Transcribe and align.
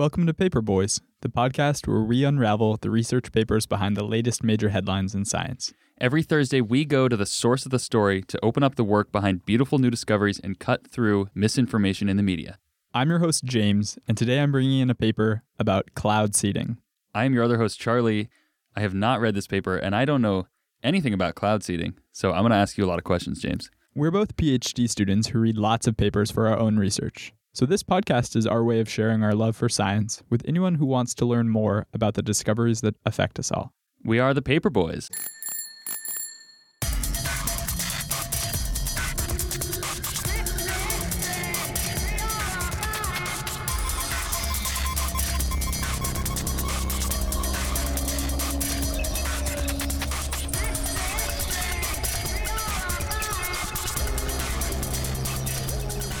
Welcome 0.00 0.26
to 0.28 0.32
Paper 0.32 0.62
Boys, 0.62 1.02
the 1.20 1.28
podcast 1.28 1.86
where 1.86 2.00
we 2.00 2.24
unravel 2.24 2.78
the 2.78 2.88
research 2.88 3.32
papers 3.32 3.66
behind 3.66 3.98
the 3.98 4.02
latest 4.02 4.42
major 4.42 4.70
headlines 4.70 5.14
in 5.14 5.26
science. 5.26 5.74
Every 6.00 6.22
Thursday, 6.22 6.62
we 6.62 6.86
go 6.86 7.06
to 7.06 7.18
the 7.18 7.26
source 7.26 7.66
of 7.66 7.70
the 7.70 7.78
story 7.78 8.22
to 8.22 8.42
open 8.42 8.62
up 8.62 8.76
the 8.76 8.82
work 8.82 9.12
behind 9.12 9.44
beautiful 9.44 9.78
new 9.78 9.90
discoveries 9.90 10.40
and 10.40 10.58
cut 10.58 10.90
through 10.90 11.28
misinformation 11.34 12.08
in 12.08 12.16
the 12.16 12.22
media. 12.22 12.58
I'm 12.94 13.10
your 13.10 13.18
host, 13.18 13.44
James, 13.44 13.98
and 14.08 14.16
today 14.16 14.40
I'm 14.40 14.52
bringing 14.52 14.80
in 14.80 14.88
a 14.88 14.94
paper 14.94 15.42
about 15.58 15.92
cloud 15.94 16.34
seeding. 16.34 16.78
I 17.14 17.26
am 17.26 17.34
your 17.34 17.44
other 17.44 17.58
host, 17.58 17.78
Charlie. 17.78 18.30
I 18.74 18.80
have 18.80 18.94
not 18.94 19.20
read 19.20 19.34
this 19.34 19.46
paper, 19.46 19.76
and 19.76 19.94
I 19.94 20.06
don't 20.06 20.22
know 20.22 20.46
anything 20.82 21.12
about 21.12 21.34
cloud 21.34 21.62
seeding, 21.62 21.98
so 22.10 22.32
I'm 22.32 22.40
going 22.40 22.52
to 22.52 22.56
ask 22.56 22.78
you 22.78 22.86
a 22.86 22.88
lot 22.88 22.96
of 22.96 23.04
questions, 23.04 23.42
James. 23.42 23.70
We're 23.94 24.10
both 24.10 24.38
PhD 24.38 24.88
students 24.88 25.28
who 25.28 25.40
read 25.40 25.58
lots 25.58 25.86
of 25.86 25.98
papers 25.98 26.30
for 26.30 26.48
our 26.48 26.58
own 26.58 26.78
research. 26.78 27.34
So, 27.52 27.66
this 27.66 27.82
podcast 27.82 28.36
is 28.36 28.46
our 28.46 28.62
way 28.62 28.78
of 28.78 28.88
sharing 28.88 29.24
our 29.24 29.34
love 29.34 29.56
for 29.56 29.68
science 29.68 30.22
with 30.30 30.44
anyone 30.46 30.76
who 30.76 30.86
wants 30.86 31.14
to 31.16 31.26
learn 31.26 31.48
more 31.48 31.84
about 31.92 32.14
the 32.14 32.22
discoveries 32.22 32.80
that 32.82 32.94
affect 33.04 33.40
us 33.40 33.50
all. 33.50 33.72
We 34.04 34.20
are 34.20 34.32
the 34.32 34.40
Paper 34.40 34.70
Boys. 34.70 35.10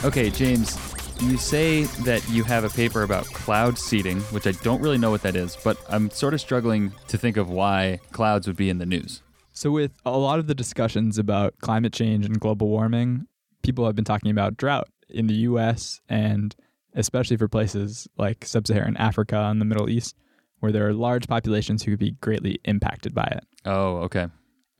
Okay, 0.02 0.30
James, 0.30 0.89
you 1.22 1.36
say 1.36 1.84
that 2.04 2.26
you 2.28 2.44
have 2.44 2.64
a 2.64 2.70
paper 2.70 3.02
about 3.02 3.26
cloud 3.26 3.78
seeding, 3.78 4.20
which 4.32 4.46
I 4.46 4.52
don't 4.52 4.80
really 4.80 4.98
know 4.98 5.10
what 5.10 5.22
that 5.22 5.36
is, 5.36 5.56
but 5.62 5.76
I'm 5.88 6.10
sort 6.10 6.34
of 6.34 6.40
struggling 6.40 6.92
to 7.08 7.18
think 7.18 7.36
of 7.36 7.50
why 7.50 8.00
clouds 8.12 8.46
would 8.46 8.56
be 8.56 8.70
in 8.70 8.78
the 8.78 8.86
news. 8.86 9.22
So, 9.52 9.70
with 9.70 9.92
a 10.06 10.16
lot 10.16 10.38
of 10.38 10.46
the 10.46 10.54
discussions 10.54 11.18
about 11.18 11.54
climate 11.60 11.92
change 11.92 12.24
and 12.24 12.40
global 12.40 12.68
warming, 12.68 13.26
people 13.62 13.84
have 13.86 13.94
been 13.94 14.04
talking 14.04 14.30
about 14.30 14.56
drought 14.56 14.88
in 15.08 15.26
the 15.26 15.34
US 15.34 16.00
and 16.08 16.54
especially 16.94 17.36
for 17.36 17.48
places 17.48 18.08
like 18.16 18.44
sub 18.44 18.66
Saharan 18.66 18.96
Africa 18.96 19.36
and 19.36 19.60
the 19.60 19.64
Middle 19.64 19.90
East, 19.90 20.16
where 20.60 20.72
there 20.72 20.86
are 20.86 20.94
large 20.94 21.28
populations 21.28 21.82
who 21.82 21.92
could 21.92 22.00
be 22.00 22.12
greatly 22.20 22.58
impacted 22.64 23.14
by 23.14 23.24
it. 23.24 23.44
Oh, 23.64 23.98
okay. 23.98 24.28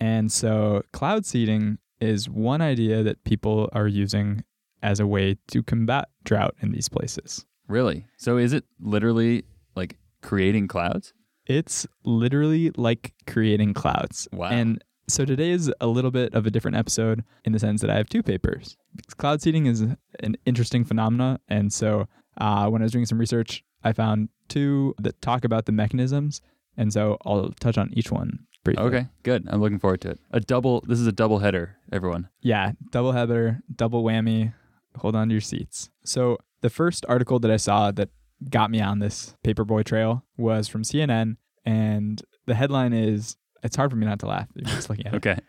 And 0.00 0.32
so, 0.32 0.82
cloud 0.92 1.26
seeding 1.26 1.78
is 2.00 2.30
one 2.30 2.62
idea 2.62 3.02
that 3.02 3.22
people 3.24 3.68
are 3.72 3.86
using 3.86 4.42
as 4.82 5.00
a 5.00 5.06
way 5.06 5.36
to 5.48 5.62
combat 5.62 6.08
drought 6.24 6.54
in 6.60 6.72
these 6.72 6.88
places. 6.88 7.44
Really? 7.68 8.06
So 8.16 8.36
is 8.36 8.52
it 8.52 8.64
literally 8.80 9.44
like 9.76 9.96
creating 10.22 10.68
clouds? 10.68 11.12
It's 11.46 11.86
literally 12.04 12.70
like 12.76 13.12
creating 13.26 13.74
clouds. 13.74 14.28
Wow. 14.32 14.48
And 14.50 14.82
so 15.08 15.24
today 15.24 15.50
is 15.50 15.72
a 15.80 15.86
little 15.86 16.10
bit 16.10 16.34
of 16.34 16.46
a 16.46 16.50
different 16.50 16.76
episode 16.76 17.24
in 17.44 17.52
the 17.52 17.58
sense 17.58 17.80
that 17.80 17.90
I 17.90 17.96
have 17.96 18.08
two 18.08 18.22
papers. 18.22 18.76
Cloud 19.16 19.42
seeding 19.42 19.66
is 19.66 19.80
an 19.80 20.36
interesting 20.46 20.84
phenomena. 20.84 21.40
And 21.48 21.72
so 21.72 22.06
uh, 22.38 22.68
when 22.68 22.82
I 22.82 22.84
was 22.84 22.92
doing 22.92 23.06
some 23.06 23.18
research, 23.18 23.64
I 23.82 23.92
found 23.92 24.28
two 24.48 24.94
that 25.00 25.20
talk 25.20 25.44
about 25.44 25.66
the 25.66 25.72
mechanisms. 25.72 26.40
And 26.76 26.92
so 26.92 27.18
I'll 27.24 27.50
touch 27.60 27.78
on 27.78 27.90
each 27.92 28.12
one 28.12 28.46
briefly. 28.64 28.84
Okay, 28.84 29.06
good. 29.22 29.46
I'm 29.50 29.60
looking 29.60 29.78
forward 29.78 30.00
to 30.02 30.10
it. 30.10 30.20
A 30.30 30.40
double, 30.40 30.82
this 30.86 31.00
is 31.00 31.06
a 31.06 31.12
double 31.12 31.38
header, 31.38 31.76
everyone. 31.92 32.28
Yeah, 32.40 32.72
double 32.90 33.12
header, 33.12 33.60
double 33.74 34.04
whammy 34.04 34.52
hold 34.96 35.16
on 35.16 35.28
to 35.28 35.34
your 35.34 35.40
seats. 35.40 35.90
So, 36.04 36.38
the 36.60 36.70
first 36.70 37.06
article 37.08 37.38
that 37.40 37.50
I 37.50 37.56
saw 37.56 37.90
that 37.92 38.10
got 38.48 38.70
me 38.70 38.80
on 38.80 38.98
this 38.98 39.34
paperboy 39.44 39.84
trail 39.84 40.24
was 40.36 40.68
from 40.68 40.82
CNN, 40.82 41.36
and 41.64 42.22
the 42.46 42.54
headline 42.54 42.92
is 42.92 43.36
it's 43.62 43.76
hard 43.76 43.90
for 43.90 43.96
me 43.96 44.06
not 44.06 44.18
to 44.20 44.26
laugh 44.26 44.48
You're 44.54 44.64
just 44.64 44.88
looking 44.88 45.06
at 45.06 45.14
okay. 45.14 45.32
it. 45.32 45.44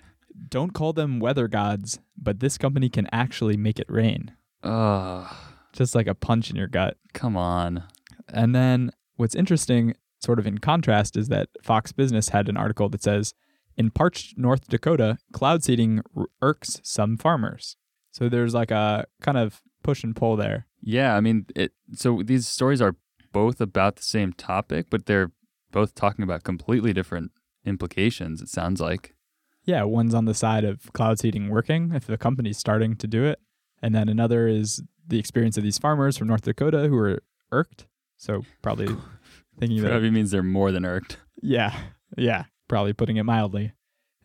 Don't 0.49 0.73
call 0.73 0.93
them 0.93 1.19
weather 1.19 1.47
gods, 1.47 1.99
but 2.17 2.39
this 2.39 2.57
company 2.57 2.89
can 2.89 3.07
actually 3.11 3.57
make 3.57 3.79
it 3.79 3.87
rain. 3.89 4.33
Ugh. 4.63 5.33
Just 5.73 5.95
like 5.95 6.07
a 6.07 6.15
punch 6.15 6.49
in 6.49 6.55
your 6.55 6.67
gut. 6.67 6.97
Come 7.13 7.37
on. 7.37 7.83
And 8.27 8.55
then 8.55 8.91
what's 9.15 9.35
interesting, 9.35 9.95
sort 10.19 10.39
of 10.39 10.47
in 10.47 10.57
contrast, 10.57 11.15
is 11.15 11.29
that 11.29 11.49
Fox 11.61 11.91
Business 11.91 12.29
had 12.29 12.49
an 12.49 12.57
article 12.57 12.89
that 12.89 13.03
says, 13.03 13.33
in 13.77 13.89
parched 13.91 14.37
North 14.37 14.67
Dakota, 14.67 15.17
cloud 15.31 15.63
seeding 15.63 16.01
irks 16.41 16.81
some 16.83 17.17
farmers. 17.17 17.77
So 18.11 18.29
there's 18.29 18.53
like 18.53 18.71
a 18.71 19.05
kind 19.21 19.37
of 19.37 19.61
push 19.83 20.03
and 20.03 20.15
pull 20.15 20.35
there. 20.35 20.67
Yeah, 20.81 21.15
I 21.15 21.21
mean, 21.21 21.45
it, 21.55 21.73
so 21.93 22.21
these 22.23 22.47
stories 22.47 22.81
are 22.81 22.95
both 23.31 23.61
about 23.61 23.95
the 23.95 24.03
same 24.03 24.33
topic, 24.33 24.87
but 24.89 25.05
they're 25.05 25.31
both 25.71 25.95
talking 25.95 26.23
about 26.23 26.43
completely 26.43 26.93
different 26.93 27.31
implications. 27.65 28.41
It 28.41 28.49
sounds 28.49 28.81
like. 28.81 29.15
Yeah, 29.63 29.83
one's 29.83 30.13
on 30.13 30.25
the 30.25 30.33
side 30.33 30.63
of 30.63 30.91
cloud 30.93 31.19
seeding 31.19 31.49
working 31.49 31.91
if 31.93 32.05
the 32.05 32.17
company's 32.17 32.57
starting 32.57 32.95
to 32.97 33.07
do 33.07 33.23
it, 33.23 33.39
and 33.81 33.93
then 33.93 34.09
another 34.09 34.47
is 34.47 34.81
the 35.07 35.19
experience 35.19 35.57
of 35.57 35.63
these 35.63 35.77
farmers 35.77 36.17
from 36.17 36.27
North 36.27 36.41
Dakota 36.41 36.87
who 36.87 36.97
are 36.97 37.21
irked. 37.51 37.85
So 38.17 38.43
probably 38.61 38.87
thinking 39.59 39.81
that 39.81 39.89
probably 39.89 40.11
means 40.11 40.31
they're 40.31 40.43
more 40.43 40.71
than 40.71 40.85
irked. 40.85 41.17
Yeah, 41.41 41.77
yeah, 42.17 42.45
probably 42.67 42.93
putting 42.93 43.17
it 43.17 43.23
mildly. 43.23 43.73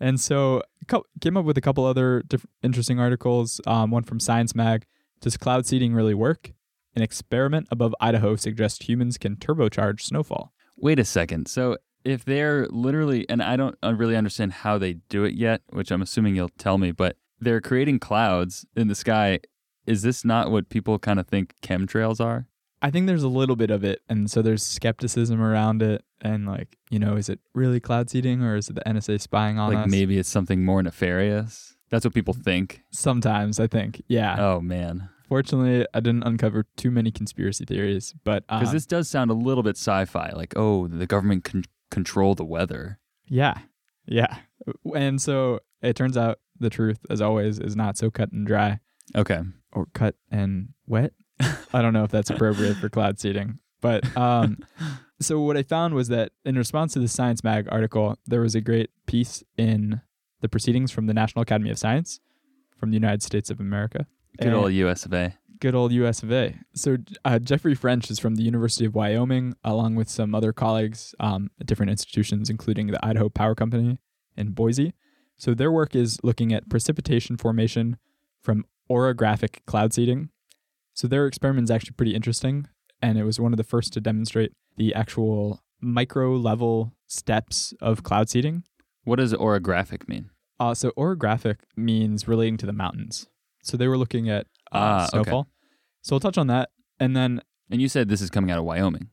And 0.01 0.21
so 0.21 0.63
came 1.21 1.37
up 1.37 1.45
with 1.45 1.57
a 1.59 1.61
couple 1.61 1.85
other 1.85 2.23
diff- 2.27 2.47
interesting 2.63 3.01
articles. 3.01 3.61
Um, 3.67 3.91
one 3.91 4.05
from 4.05 4.21
Science 4.21 4.55
Mag. 4.55 4.87
Does 5.21 5.37
cloud 5.37 5.67
seeding 5.67 5.95
really 5.95 6.15
work? 6.15 6.53
An 6.95 7.03
experiment 7.03 7.69
above 7.71 7.95
Idaho 8.01 8.37
suggests 8.37 8.89
humans 8.89 9.19
can 9.19 9.37
turbocharge 9.37 10.01
snowfall. 10.01 10.53
Wait 10.77 10.99
a 10.99 11.05
second. 11.05 11.49
So 11.49 11.77
if 12.05 12.25
they're 12.25 12.67
literally, 12.69 13.29
and 13.29 13.43
I 13.43 13.57
don't 13.57 13.77
really 13.83 14.17
understand 14.17 14.53
how 14.53 14.79
they 14.79 14.95
do 15.09 15.25
it 15.25 15.35
yet, 15.35 15.63
which 15.71 15.91
I'm 15.91 16.03
assuming 16.03 16.37
you'll 16.37 16.51
tell 16.51 16.79
me, 16.79 16.93
but 16.93 17.17
they're 17.41 17.61
creating 17.61 17.99
clouds 17.99 18.65
in 18.77 18.89
the 18.89 18.95
sky. 18.95 19.41
Is 19.87 20.03
this 20.03 20.25
not 20.25 20.51
what 20.51 20.69
people 20.69 20.99
kind 20.99 21.19
of 21.19 21.27
think 21.27 21.55
chemtrails 21.63 22.25
are? 22.25 22.47
I 22.87 22.91
think 22.93 23.09
there's 23.09 23.25
a 23.25 23.29
little 23.29 23.57
bit 23.57 23.73
of 23.73 23.83
it, 23.83 24.03
and 24.09 24.31
so 24.31 24.43
there's 24.43 24.63
skepticism 24.63 25.43
around 25.43 25.83
it, 25.83 26.05
and 26.21 26.47
like 26.47 26.79
you 26.89 27.01
know, 27.01 27.17
is 27.17 27.29
it 27.29 27.41
really 27.53 27.81
cloud 27.81 28.09
seeding 28.09 28.45
or 28.45 28.55
is 28.55 28.69
it 28.69 28.75
the 28.75 28.83
NSA 28.83 29.21
spying 29.21 29.59
on 29.59 29.71
like 29.71 29.79
us? 29.79 29.83
Like 29.87 29.91
maybe 29.91 30.19
it's 30.19 30.29
something 30.29 30.65
more 30.65 30.81
nefarious. 30.85 31.75
That's 31.91 32.05
what 32.05 32.15
people 32.15 32.33
think. 32.33 32.83
Sometimes 32.93 33.59
I 33.59 33.67
think, 33.67 34.05
yeah. 34.07 34.37
Oh 34.39 34.61
man. 34.61 35.09
Fortunately, 35.29 35.85
I 35.93 35.99
didn't 35.99 36.23
uncover 36.23 36.67
too 36.77 36.93
many 36.93 37.11
conspiracy 37.11 37.65
theories, 37.65 38.15
but 38.23 38.47
because 38.47 38.69
um, 38.69 38.75
this 38.75 38.87
does 38.87 39.09
sound 39.09 39.33
a 39.33 39.35
little 39.35 39.65
bit 39.65 39.77
sci-fi, 39.77 40.31
like 40.37 40.55
oh, 40.55 40.87
the 40.87 41.09
government 41.09 41.43
can 41.43 41.65
control 41.91 42.37
the 42.37 42.45
weather. 42.45 43.01
Yeah, 43.27 43.59
yeah, 44.07 44.37
and 44.95 45.21
so 45.21 45.59
it 45.83 45.97
turns 45.97 46.17
out 46.17 46.39
the 46.57 46.71
truth, 46.71 47.01
as 47.11 47.21
always, 47.21 47.59
is 47.59 47.75
not 47.75 47.97
so 47.97 48.13
cut 48.13 48.31
and 48.31 48.47
dry. 48.47 48.79
Okay. 49.17 49.41
Or 49.73 49.87
cut 49.93 50.15
and 50.31 50.69
wet. 50.87 51.13
I 51.41 51.83
don't 51.83 51.93
know 51.93 52.05
if 52.05 52.11
that's 52.11 52.31
appropriate 52.31 52.77
for 52.77 52.89
cloud 52.89 53.19
seeding, 53.19 53.59
but 53.81 54.17
um, 54.17 54.59
so 55.21 55.41
what 55.41 55.57
I 55.57 55.63
found 55.63 55.95
was 55.95 56.09
that 56.09 56.33
in 56.45 56.57
response 56.57 56.93
to 56.95 56.99
the 56.99 57.09
Science 57.09 57.43
Mag 57.43 57.69
article, 57.71 58.17
there 58.27 58.41
was 58.41 58.55
a 58.55 58.61
great 58.61 58.91
piece 59.07 59.43
in 59.57 60.01
the 60.41 60.49
proceedings 60.49 60.91
from 60.93 61.07
the 61.07 61.15
National 61.15 61.43
Academy 61.43 61.71
of 61.71 61.79
Science 61.79 62.21
from 62.79 62.91
the 62.91 62.97
United 62.97 63.23
States 63.23 63.51
of 63.51 63.61
America. 63.61 64.07
Good 64.39 64.53
old 64.53 64.73
US 64.73 65.07
of 65.07 65.15
A. 65.15 65.35
Good 65.59 65.75
old 65.75 65.93
US 65.93 66.23
of 66.23 66.31
A. 66.31 66.59
So 66.75 66.99
uh, 67.25 67.39
Jeffrey 67.39 67.75
French 67.75 68.11
is 68.11 68.19
from 68.19 68.35
the 68.35 68.43
University 68.43 68.85
of 68.85 68.95
Wyoming, 68.95 69.55
along 69.65 69.95
with 69.95 70.11
some 70.11 70.35
other 70.35 70.53
colleagues 70.53 71.15
um, 71.19 71.51
at 71.59 71.67
different 71.67 71.91
institutions, 71.91 72.51
including 72.51 72.89
the 72.89 73.05
Idaho 73.05 73.31
Power 73.31 73.55
Company 73.55 73.99
in 74.37 74.51
Boise. 74.51 74.93
So 75.39 75.55
their 75.55 75.73
work 75.73 75.95
is 75.95 76.19
looking 76.23 76.53
at 76.53 76.69
precipitation 76.69 77.37
formation 77.37 77.97
from 78.43 78.65
orographic 78.91 79.65
cloud 79.67 79.95
seeding, 79.95 80.31
so 80.97 81.07
their 81.07 81.27
experiment 81.27 81.65
is 81.65 81.71
actually 81.71 81.93
pretty 81.93 82.15
interesting, 82.15 82.69
and 83.03 83.19
it 83.19 83.25
was 83.25 83.39
one 83.39 83.53
of 83.53 83.59
the 83.59 83.65
first 83.65 83.93
to 83.93 84.01
demonstrate 84.01 84.53
the 84.79 84.95
actual 84.95 85.61
micro 85.79 86.35
level 86.35 86.95
steps 87.07 87.75
of 87.83 88.03
cloud 88.03 88.31
seeding. 88.31 88.65
What 89.05 89.17
does 89.17 89.35
orographic 89.35 90.09
mean? 90.09 90.31
Uh, 90.59 90.73
so 90.73 90.93
orographic 90.97 91.57
means 91.77 92.27
relating 92.27 92.57
to 92.57 92.65
the 92.65 92.73
mountains. 92.73 93.29
So 93.63 93.77
they 93.77 93.89
were 93.89 93.99
looking 93.99 94.31
at 94.31 94.47
uh, 94.73 94.79
ah, 94.79 95.07
snowfall. 95.11 95.41
Okay. 95.41 95.51
So 96.01 96.15
we'll 96.15 96.21
touch 96.21 96.39
on 96.39 96.47
that, 96.47 96.71
and 96.99 97.15
then. 97.15 97.43
And 97.71 97.83
you 97.83 97.89
said 97.89 98.09
this 98.09 98.23
is 98.23 98.31
coming 98.31 98.51
out 98.51 98.59
of 98.59 98.65
Wyoming. 98.65 99.11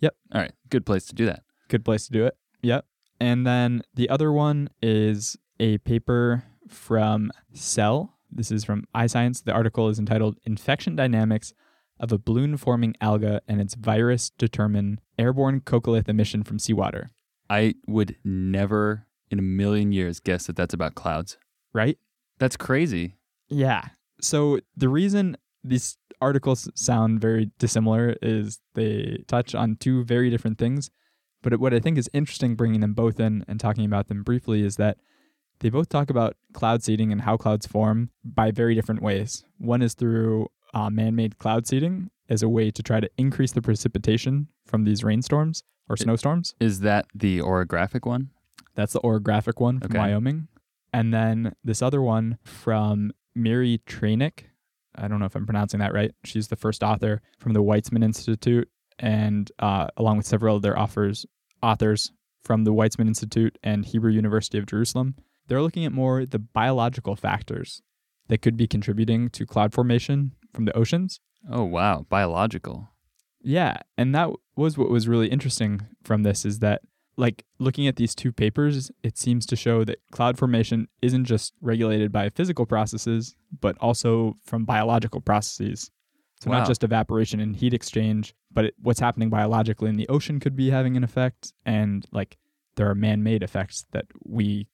Yep. 0.00 0.14
All 0.34 0.40
right. 0.42 0.52
Good 0.68 0.84
place 0.84 1.06
to 1.06 1.14
do 1.14 1.24
that. 1.24 1.44
Good 1.68 1.82
place 1.82 2.04
to 2.08 2.12
do 2.12 2.26
it. 2.26 2.36
Yep. 2.60 2.84
And 3.20 3.46
then 3.46 3.82
the 3.94 4.10
other 4.10 4.32
one 4.32 4.68
is 4.82 5.38
a 5.58 5.78
paper 5.78 6.44
from 6.68 7.32
Cell 7.54 8.11
this 8.32 8.50
is 8.50 8.64
from 8.64 8.84
iScience. 8.94 9.44
The 9.44 9.52
article 9.52 9.88
is 9.88 9.98
entitled 9.98 10.38
Infection 10.44 10.96
Dynamics 10.96 11.52
of 12.00 12.12
a 12.12 12.18
Bloom 12.18 12.56
Forming 12.56 12.94
Alga 13.00 13.40
and 13.46 13.60
its 13.60 13.74
Virus 13.74 14.30
Determine 14.30 15.00
Airborne 15.18 15.60
Coccolith 15.60 16.08
Emission 16.08 16.42
from 16.42 16.58
Seawater. 16.58 17.10
I 17.48 17.74
would 17.86 18.16
never 18.24 19.06
in 19.30 19.38
a 19.38 19.42
million 19.42 19.92
years 19.92 20.20
guess 20.20 20.46
that 20.46 20.56
that's 20.56 20.74
about 20.74 20.94
clouds. 20.94 21.38
Right? 21.72 21.98
That's 22.38 22.56
crazy. 22.56 23.16
Yeah. 23.48 23.88
So 24.20 24.60
the 24.76 24.88
reason 24.88 25.36
these 25.64 25.96
articles 26.20 26.70
sound 26.74 27.20
very 27.20 27.50
dissimilar 27.58 28.16
is 28.22 28.60
they 28.74 29.24
touch 29.26 29.54
on 29.54 29.76
two 29.76 30.04
very 30.04 30.30
different 30.30 30.56
things 30.56 30.90
but 31.42 31.58
what 31.58 31.74
i 31.74 31.80
think 31.80 31.98
is 31.98 32.08
interesting 32.12 32.54
bringing 32.54 32.80
them 32.80 32.94
both 32.94 33.18
in 33.18 33.44
and 33.48 33.58
talking 33.58 33.84
about 33.84 34.06
them 34.06 34.22
briefly 34.22 34.62
is 34.62 34.76
that 34.76 34.98
they 35.62 35.70
both 35.70 35.88
talk 35.88 36.10
about 36.10 36.36
cloud 36.52 36.82
seeding 36.82 37.10
and 37.12 37.22
how 37.22 37.36
clouds 37.36 37.66
form 37.66 38.10
by 38.24 38.50
very 38.50 38.74
different 38.74 39.00
ways 39.02 39.44
one 39.58 39.80
is 39.82 39.94
through 39.94 40.48
uh, 40.74 40.90
man-made 40.90 41.38
cloud 41.38 41.66
seeding 41.66 42.10
as 42.28 42.42
a 42.42 42.48
way 42.48 42.70
to 42.70 42.82
try 42.82 42.98
to 43.00 43.08
increase 43.16 43.52
the 43.52 43.62
precipitation 43.62 44.48
from 44.66 44.84
these 44.84 45.02
rainstorms 45.04 45.62
or 45.88 45.96
snowstorms 45.96 46.54
Is 46.60 46.80
that 46.80 47.06
the 47.14 47.40
orographic 47.40 48.04
one? 48.06 48.30
that's 48.74 48.92
the 48.94 49.00
orographic 49.00 49.60
one 49.60 49.80
from 49.80 49.90
Okay. 49.92 49.98
wyoming 49.98 50.48
and 50.92 51.12
then 51.12 51.54
this 51.64 51.80
other 51.82 52.02
one 52.02 52.38
from 52.44 53.12
miri 53.34 53.80
Trainic. 53.86 54.44
I 54.94 55.08
don't 55.08 55.20
know 55.20 55.26
if 55.26 55.34
I'm 55.34 55.46
pronouncing 55.46 55.80
that 55.80 55.94
right. 55.94 56.12
She's 56.24 56.48
the 56.48 56.56
first 56.56 56.82
author 56.82 57.22
from 57.38 57.54
the 57.54 57.62
Weizmann 57.62 58.04
Institute, 58.04 58.68
and 58.98 59.50
uh, 59.58 59.86
along 59.96 60.18
with 60.18 60.26
several 60.26 60.56
other 60.56 60.78
authors, 60.78 61.24
authors 61.62 62.12
from 62.42 62.64
the 62.64 62.74
Weizmann 62.74 63.06
Institute 63.08 63.56
and 63.62 63.86
Hebrew 63.86 64.12
University 64.12 64.58
of 64.58 64.66
Jerusalem. 64.66 65.14
They're 65.48 65.62
looking 65.62 65.84
at 65.84 65.92
more 65.92 66.24
the 66.26 66.38
biological 66.38 67.16
factors 67.16 67.82
that 68.28 68.38
could 68.42 68.56
be 68.56 68.66
contributing 68.66 69.28
to 69.30 69.46
cloud 69.46 69.72
formation 69.72 70.32
from 70.52 70.64
the 70.64 70.76
oceans. 70.76 71.20
Oh 71.50 71.64
wow, 71.64 72.06
biological. 72.08 72.88
Yeah, 73.42 73.78
and 73.98 74.14
that 74.14 74.30
was 74.56 74.78
what 74.78 74.90
was 74.90 75.08
really 75.08 75.28
interesting 75.28 75.82
from 76.04 76.22
this 76.22 76.44
is 76.44 76.60
that 76.60 76.82
like 77.16 77.44
looking 77.58 77.86
at 77.86 77.96
these 77.96 78.14
two 78.14 78.32
papers, 78.32 78.90
it 79.02 79.18
seems 79.18 79.44
to 79.46 79.56
show 79.56 79.84
that 79.84 79.98
cloud 80.12 80.38
formation 80.38 80.88
isn't 81.02 81.24
just 81.26 81.52
regulated 81.60 82.10
by 82.10 82.28
physical 82.30 82.64
processes, 82.64 83.36
but 83.60 83.76
also 83.78 84.36
from 84.44 84.64
biological 84.64 85.20
processes. 85.20 85.90
So 86.40 86.50
Wow. 86.50 86.58
not 86.60 86.66
just 86.68 86.82
evaporation 86.82 87.38
and 87.38 87.54
heat 87.54 87.74
exchange, 87.74 88.34
but 88.50 88.64
it, 88.66 88.74
what's 88.80 88.98
happening 89.00 89.28
biologically 89.30 89.90
in 89.90 89.96
the 89.96 90.08
ocean 90.08 90.40
could 90.40 90.56
be 90.56 90.70
having 90.70 90.96
an 90.96 91.04
effect, 91.04 91.52
and 91.66 92.06
like 92.12 92.38
there 92.76 92.88
are 92.88 92.94
man-made 92.94 93.42
effects 93.42 93.84
that 93.92 94.06
we 94.24 94.66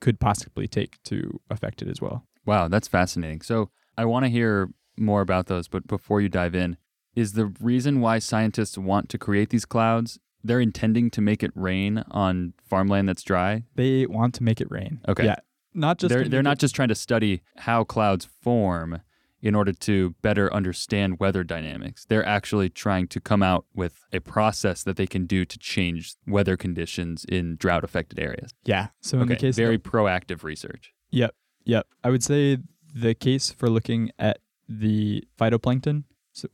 could 0.00 0.20
possibly 0.20 0.66
take 0.68 1.02
to 1.04 1.40
affect 1.50 1.82
it 1.82 1.88
as 1.88 2.00
well. 2.00 2.24
Wow, 2.44 2.68
that's 2.68 2.88
fascinating. 2.88 3.40
So 3.42 3.70
I 3.98 4.04
want 4.04 4.24
to 4.24 4.28
hear 4.30 4.70
more 4.96 5.20
about 5.20 5.46
those, 5.46 5.68
but 5.68 5.86
before 5.86 6.20
you 6.20 6.28
dive 6.28 6.54
in, 6.54 6.76
is 7.14 7.32
the 7.32 7.46
reason 7.60 8.00
why 8.00 8.18
scientists 8.18 8.76
want 8.78 9.08
to 9.10 9.18
create 9.18 9.50
these 9.50 9.64
clouds 9.64 10.18
they're 10.44 10.60
intending 10.60 11.10
to 11.10 11.20
make 11.20 11.42
it 11.42 11.50
rain 11.56 12.04
on 12.10 12.52
farmland 12.62 13.08
that's 13.08 13.22
dry? 13.24 13.64
They 13.74 14.06
want 14.06 14.32
to 14.34 14.44
make 14.44 14.60
it 14.60 14.68
rain. 14.70 15.00
Okay. 15.08 15.24
Yeah. 15.24 15.36
Not 15.74 15.98
just 15.98 16.08
they're 16.14 16.28
they're 16.28 16.42
not 16.42 16.58
it- 16.58 16.60
just 16.60 16.74
trying 16.76 16.88
to 16.88 16.94
study 16.94 17.42
how 17.56 17.82
clouds 17.84 18.28
form 18.42 19.00
in 19.42 19.54
order 19.54 19.72
to 19.72 20.14
better 20.22 20.52
understand 20.52 21.20
weather 21.20 21.44
dynamics. 21.44 22.04
They're 22.04 22.26
actually 22.26 22.68
trying 22.70 23.08
to 23.08 23.20
come 23.20 23.42
out 23.42 23.66
with 23.74 24.04
a 24.12 24.20
process 24.20 24.82
that 24.82 24.96
they 24.96 25.06
can 25.06 25.26
do 25.26 25.44
to 25.44 25.58
change 25.58 26.14
weather 26.26 26.56
conditions 26.56 27.24
in 27.28 27.56
drought 27.56 27.84
affected 27.84 28.18
areas. 28.18 28.54
Yeah. 28.64 28.88
So 29.00 29.20
in 29.20 29.28
the 29.28 29.34
okay, 29.34 29.40
case 29.42 29.54
of- 29.54 29.56
very 29.56 29.78
proactive 29.78 30.42
research. 30.42 30.92
Yep. 31.10 31.34
Yep. 31.64 31.86
I 32.02 32.10
would 32.10 32.24
say 32.24 32.58
the 32.94 33.14
case 33.14 33.50
for 33.50 33.68
looking 33.68 34.10
at 34.18 34.38
the 34.68 35.24
phytoplankton 35.38 36.04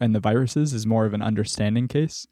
and 0.00 0.14
the 0.14 0.20
viruses 0.20 0.72
is 0.72 0.86
more 0.86 1.06
of 1.06 1.14
an 1.14 1.22
understanding 1.22 1.88
case. 1.88 2.26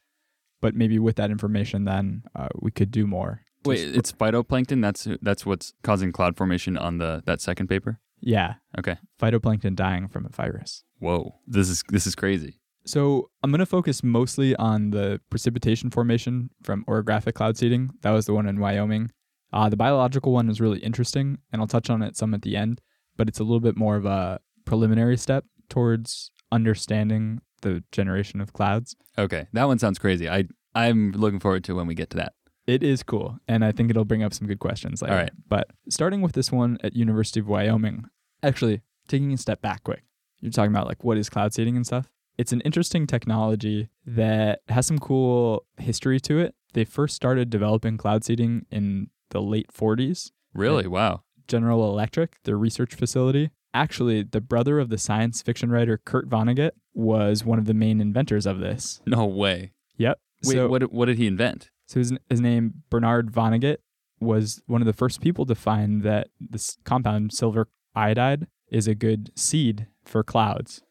But 0.60 0.74
maybe 0.74 0.98
with 0.98 1.16
that 1.16 1.30
information, 1.30 1.84
then 1.84 2.24
uh, 2.36 2.48
we 2.54 2.70
could 2.70 2.90
do 2.90 3.06
more. 3.06 3.42
Wait, 3.64 3.94
it's 3.94 4.12
phytoplankton. 4.12 4.82
That's 4.82 5.06
that's 5.22 5.46
what's 5.46 5.72
causing 5.82 6.12
cloud 6.12 6.36
formation 6.36 6.76
on 6.76 6.98
the 6.98 7.22
that 7.24 7.40
second 7.40 7.68
paper. 7.68 7.98
Yeah, 8.20 8.54
Okay. 8.78 8.96
phytoplankton 9.20 9.74
dying 9.74 10.08
from 10.08 10.26
a 10.26 10.28
virus. 10.28 10.84
Whoa, 10.98 11.34
this 11.46 11.68
is 11.68 11.82
this 11.88 12.06
is 12.06 12.14
crazy. 12.14 12.60
So 12.86 13.30
I'm 13.42 13.50
going 13.50 13.58
to 13.60 13.66
focus 13.66 14.02
mostly 14.02 14.56
on 14.56 14.90
the 14.90 15.20
precipitation 15.30 15.90
formation 15.90 16.50
from 16.62 16.84
orographic 16.88 17.34
cloud 17.34 17.56
seeding. 17.58 17.90
That 18.02 18.10
was 18.12 18.26
the 18.26 18.32
one 18.34 18.46
in 18.48 18.58
Wyoming. 18.58 19.10
Uh, 19.52 19.68
the 19.68 19.76
biological 19.76 20.32
one 20.32 20.48
is 20.48 20.60
really 20.60 20.78
interesting, 20.78 21.38
and 21.52 21.60
I'll 21.60 21.68
touch 21.68 21.90
on 21.90 22.02
it 22.02 22.16
some 22.16 22.32
at 22.34 22.42
the 22.42 22.56
end, 22.56 22.80
but 23.16 23.28
it's 23.28 23.38
a 23.40 23.42
little 23.44 23.60
bit 23.60 23.76
more 23.76 23.96
of 23.96 24.06
a 24.06 24.40
preliminary 24.64 25.16
step 25.18 25.44
towards 25.68 26.30
understanding 26.52 27.40
the 27.62 27.82
generation 27.92 28.40
of 28.40 28.52
clouds. 28.52 28.96
Okay, 29.18 29.46
that 29.52 29.64
one 29.64 29.78
sounds 29.78 29.98
crazy. 29.98 30.28
I 30.28 30.44
I'm 30.74 31.12
looking 31.12 31.40
forward 31.40 31.64
to 31.64 31.74
when 31.74 31.86
we 31.86 31.94
get 31.94 32.10
to 32.10 32.16
that. 32.18 32.32
It 32.66 32.82
is 32.82 33.02
cool, 33.02 33.38
and 33.48 33.64
I 33.64 33.72
think 33.72 33.90
it'll 33.90 34.04
bring 34.04 34.22
up 34.22 34.34
some 34.34 34.46
good 34.46 34.58
questions 34.58 35.02
later. 35.02 35.14
All 35.14 35.20
right. 35.20 35.32
But 35.48 35.68
starting 35.88 36.20
with 36.20 36.32
this 36.32 36.52
one 36.52 36.78
at 36.84 36.94
University 36.94 37.40
of 37.40 37.48
Wyoming, 37.48 38.04
actually 38.42 38.82
taking 39.08 39.32
a 39.32 39.38
step 39.38 39.60
back 39.60 39.84
quick. 39.84 40.04
You're 40.40 40.52
talking 40.52 40.70
about 40.72 40.86
like 40.86 41.04
what 41.04 41.18
is 41.18 41.28
cloud 41.28 41.52
seeding 41.52 41.76
and 41.76 41.86
stuff. 41.86 42.08
It's 42.38 42.52
an 42.52 42.60
interesting 42.62 43.06
technology 43.06 43.90
that 44.06 44.60
has 44.68 44.86
some 44.86 44.98
cool 44.98 45.66
history 45.78 46.20
to 46.20 46.38
it. 46.38 46.54
They 46.72 46.84
first 46.84 47.16
started 47.16 47.50
developing 47.50 47.96
cloud 47.96 48.24
seeding 48.24 48.66
in 48.70 49.10
the 49.30 49.42
late 49.42 49.72
40s. 49.72 50.30
Really? 50.54 50.86
Wow. 50.86 51.24
General 51.48 51.90
Electric, 51.90 52.36
their 52.44 52.56
research 52.56 52.94
facility. 52.94 53.50
Actually, 53.74 54.22
the 54.22 54.40
brother 54.40 54.78
of 54.78 54.88
the 54.88 54.98
science 54.98 55.42
fiction 55.42 55.70
writer 55.70 55.98
Kurt 55.98 56.28
Vonnegut 56.28 56.70
was 56.94 57.44
one 57.44 57.58
of 57.58 57.66
the 57.66 57.74
main 57.74 58.00
inventors 58.00 58.46
of 58.46 58.58
this. 58.58 59.00
No 59.06 59.26
way. 59.26 59.72
Yep. 59.96 60.18
Wait, 60.44 60.54
so, 60.54 60.68
what 60.68 60.90
what 60.92 61.06
did 61.06 61.18
he 61.18 61.26
invent? 61.26 61.70
So 61.90 61.98
his, 61.98 62.12
his 62.28 62.40
name, 62.40 62.84
Bernard 62.88 63.32
Vonnegut, 63.32 63.78
was 64.20 64.62
one 64.66 64.80
of 64.80 64.86
the 64.86 64.92
first 64.92 65.20
people 65.20 65.44
to 65.46 65.56
find 65.56 66.02
that 66.02 66.28
this 66.38 66.76
compound, 66.84 67.32
silver 67.32 67.66
iodide, 67.96 68.46
is 68.70 68.86
a 68.86 68.94
good 68.94 69.32
seed 69.34 69.88
for 70.04 70.22
clouds. 70.22 70.82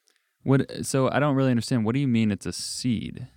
What? 0.43 0.85
So 0.85 1.09
I 1.09 1.19
don't 1.19 1.35
really 1.35 1.51
understand. 1.51 1.85
What 1.85 1.93
do 1.95 2.01
you 2.01 2.07
mean 2.07 2.31
it's 2.31 2.45
a 2.45 2.51
seed? 2.51 3.29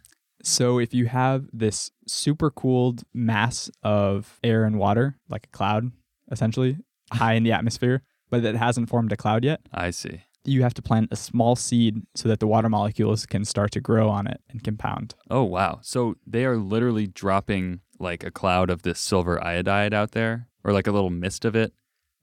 So 0.43 0.81
if 0.81 0.93
you 0.93 1.07
have 1.07 1.47
this 1.53 1.93
super 2.05 2.51
cooled 2.51 3.05
mass 3.15 3.71
of 3.85 4.41
air 4.43 4.65
and 4.65 4.77
water, 4.77 5.19
like 5.29 5.45
a 5.45 5.57
cloud, 5.57 5.93
essentially, 6.33 6.79
high 7.13 7.35
in 7.35 7.45
the 7.45 7.53
atmosphere, 7.53 8.03
but 8.29 8.43
that 8.43 8.57
hasn't 8.57 8.89
formed 8.89 9.13
a 9.13 9.17
cloud 9.17 9.45
yet, 9.45 9.61
I 9.73 9.91
see. 9.91 10.23
You 10.45 10.63
have 10.63 10.75
to 10.75 10.83
plant 10.83 11.09
a 11.13 11.17
small 11.17 11.55
seed 11.57 12.03
so 12.15 12.29
that 12.29 12.41
the 12.41 12.47
water 12.47 12.69
molecules 12.69 13.27
can 13.27 13.45
start 13.45 13.71
to 13.73 13.81
grow 13.81 14.09
on 14.09 14.27
it 14.27 14.41
and 14.49 14.63
compound. 14.65 15.15
Oh 15.31 15.45
wow. 15.45 15.79
So 15.83 16.17
they 16.27 16.45
are 16.45 16.57
literally 16.57 17.07
dropping 17.07 17.81
like 17.99 18.25
a 18.25 18.31
cloud 18.31 18.69
of 18.71 18.83
this 18.83 18.99
silver 18.99 19.43
iodide 19.45 19.95
out 19.95 20.11
there, 20.13 20.49
or 20.65 20.73
like 20.73 20.87
a 20.89 20.93
little 20.93 21.11
mist 21.11 21.45
of 21.45 21.55
it, 21.55 21.73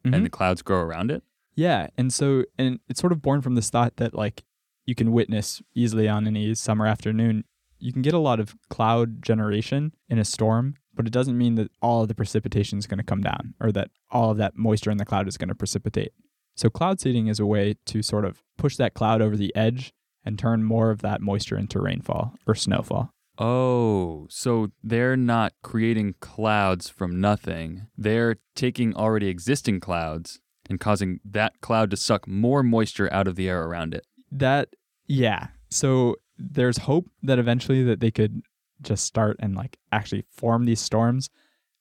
Mhm. 0.06 0.16
and 0.16 0.26
the 0.26 0.30
clouds 0.30 0.62
grow 0.62 0.80
around 0.82 1.12
it. 1.12 1.24
Yeah, 1.56 1.88
and 1.98 2.12
so 2.14 2.44
and 2.58 2.80
it's 2.90 3.00
sort 3.00 3.12
of 3.14 3.22
born 3.22 3.42
from 3.42 3.56
this 3.56 3.70
thought 3.70 3.96
that 3.98 4.14
like 4.14 4.44
you 4.86 4.96
can 4.96 5.12
witness 5.12 5.62
easily 5.76 6.08
on 6.08 6.26
any 6.28 6.54
summer 6.56 6.86
afternoon. 6.88 7.44
You 7.80 7.94
can 7.94 8.02
get 8.02 8.14
a 8.14 8.18
lot 8.20 8.40
of 8.42 8.56
cloud 8.70 9.22
generation 9.22 9.94
in 10.10 10.20
a 10.20 10.26
storm, 10.26 10.76
but 10.94 11.06
it 11.08 11.14
doesn't 11.14 11.38
mean 11.38 11.56
that 11.56 11.72
all 11.82 12.02
of 12.02 12.08
the 12.10 12.16
precipitation 12.16 12.78
is 12.80 12.88
going 12.88 12.98
to 12.98 13.04
come 13.04 13.22
down 13.22 13.54
or 13.62 13.72
that 13.72 13.92
all 14.12 14.32
of 14.32 14.38
that 14.38 14.58
moisture 14.58 14.92
in 14.92 14.98
the 14.98 15.06
cloud 15.06 15.28
is 15.30 15.38
going 15.38 15.48
to 15.50 15.56
precipitate. 15.56 16.12
So 16.60 16.70
cloud 16.70 17.00
seeding 17.00 17.28
is 17.28 17.40
a 17.40 17.46
way 17.46 17.76
to 17.86 18.04
sort 18.04 18.26
of 18.26 18.44
push 18.58 18.76
that 18.76 18.94
cloud 18.94 19.22
over 19.22 19.38
the 19.38 19.56
edge 19.56 19.94
and 20.26 20.38
turn 20.38 20.62
more 20.62 20.92
of 20.92 21.02
that 21.02 21.22
moisture 21.22 21.58
into 21.58 21.80
rainfall 21.80 22.34
or 22.46 22.54
snowfall. 22.54 23.14
Oh, 23.38 24.28
so 24.30 24.68
they're 24.84 25.16
not 25.16 25.54
creating 25.64 26.16
clouds 26.20 26.90
from 26.90 27.22
nothing. 27.22 27.88
They're 27.98 28.40
taking 28.56 28.94
already 28.94 29.30
existing 29.30 29.80
clouds 29.80 30.42
and 30.70 30.82
causing 30.82 31.22
that 31.24 31.62
cloud 31.62 31.92
to 31.92 31.98
suck 31.98 32.28
more 32.28 32.62
moisture 32.62 33.08
out 33.14 33.30
of 33.30 33.38
the 33.38 33.48
air 33.48 33.64
around 33.64 33.94
it. 33.94 34.06
That 34.30 34.68
yeah. 35.08 35.48
So 35.70 36.18
there's 36.38 36.80
hope 36.80 37.10
that 37.24 37.40
eventually 37.40 37.84
that 37.84 38.02
they 38.02 38.12
could 38.12 38.42
just 38.82 39.06
start 39.06 39.38
and 39.40 39.56
like 39.56 39.78
actually 39.94 40.26
form 40.30 40.66
these 40.66 40.82
storms. 40.82 41.30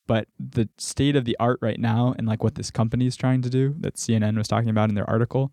But 0.08 0.26
the 0.40 0.68
state 0.78 1.14
of 1.14 1.26
the 1.26 1.36
art 1.38 1.60
right 1.62 1.78
now 1.78 2.14
and 2.18 2.26
like 2.26 2.42
what 2.42 2.56
this 2.56 2.72
company 2.72 3.06
is 3.06 3.14
trying 3.14 3.42
to 3.42 3.50
do 3.50 3.76
that 3.78 3.94
CNN 3.94 4.36
was 4.36 4.48
talking 4.48 4.70
about 4.70 4.88
in 4.88 4.96
their 4.96 5.08
article, 5.08 5.52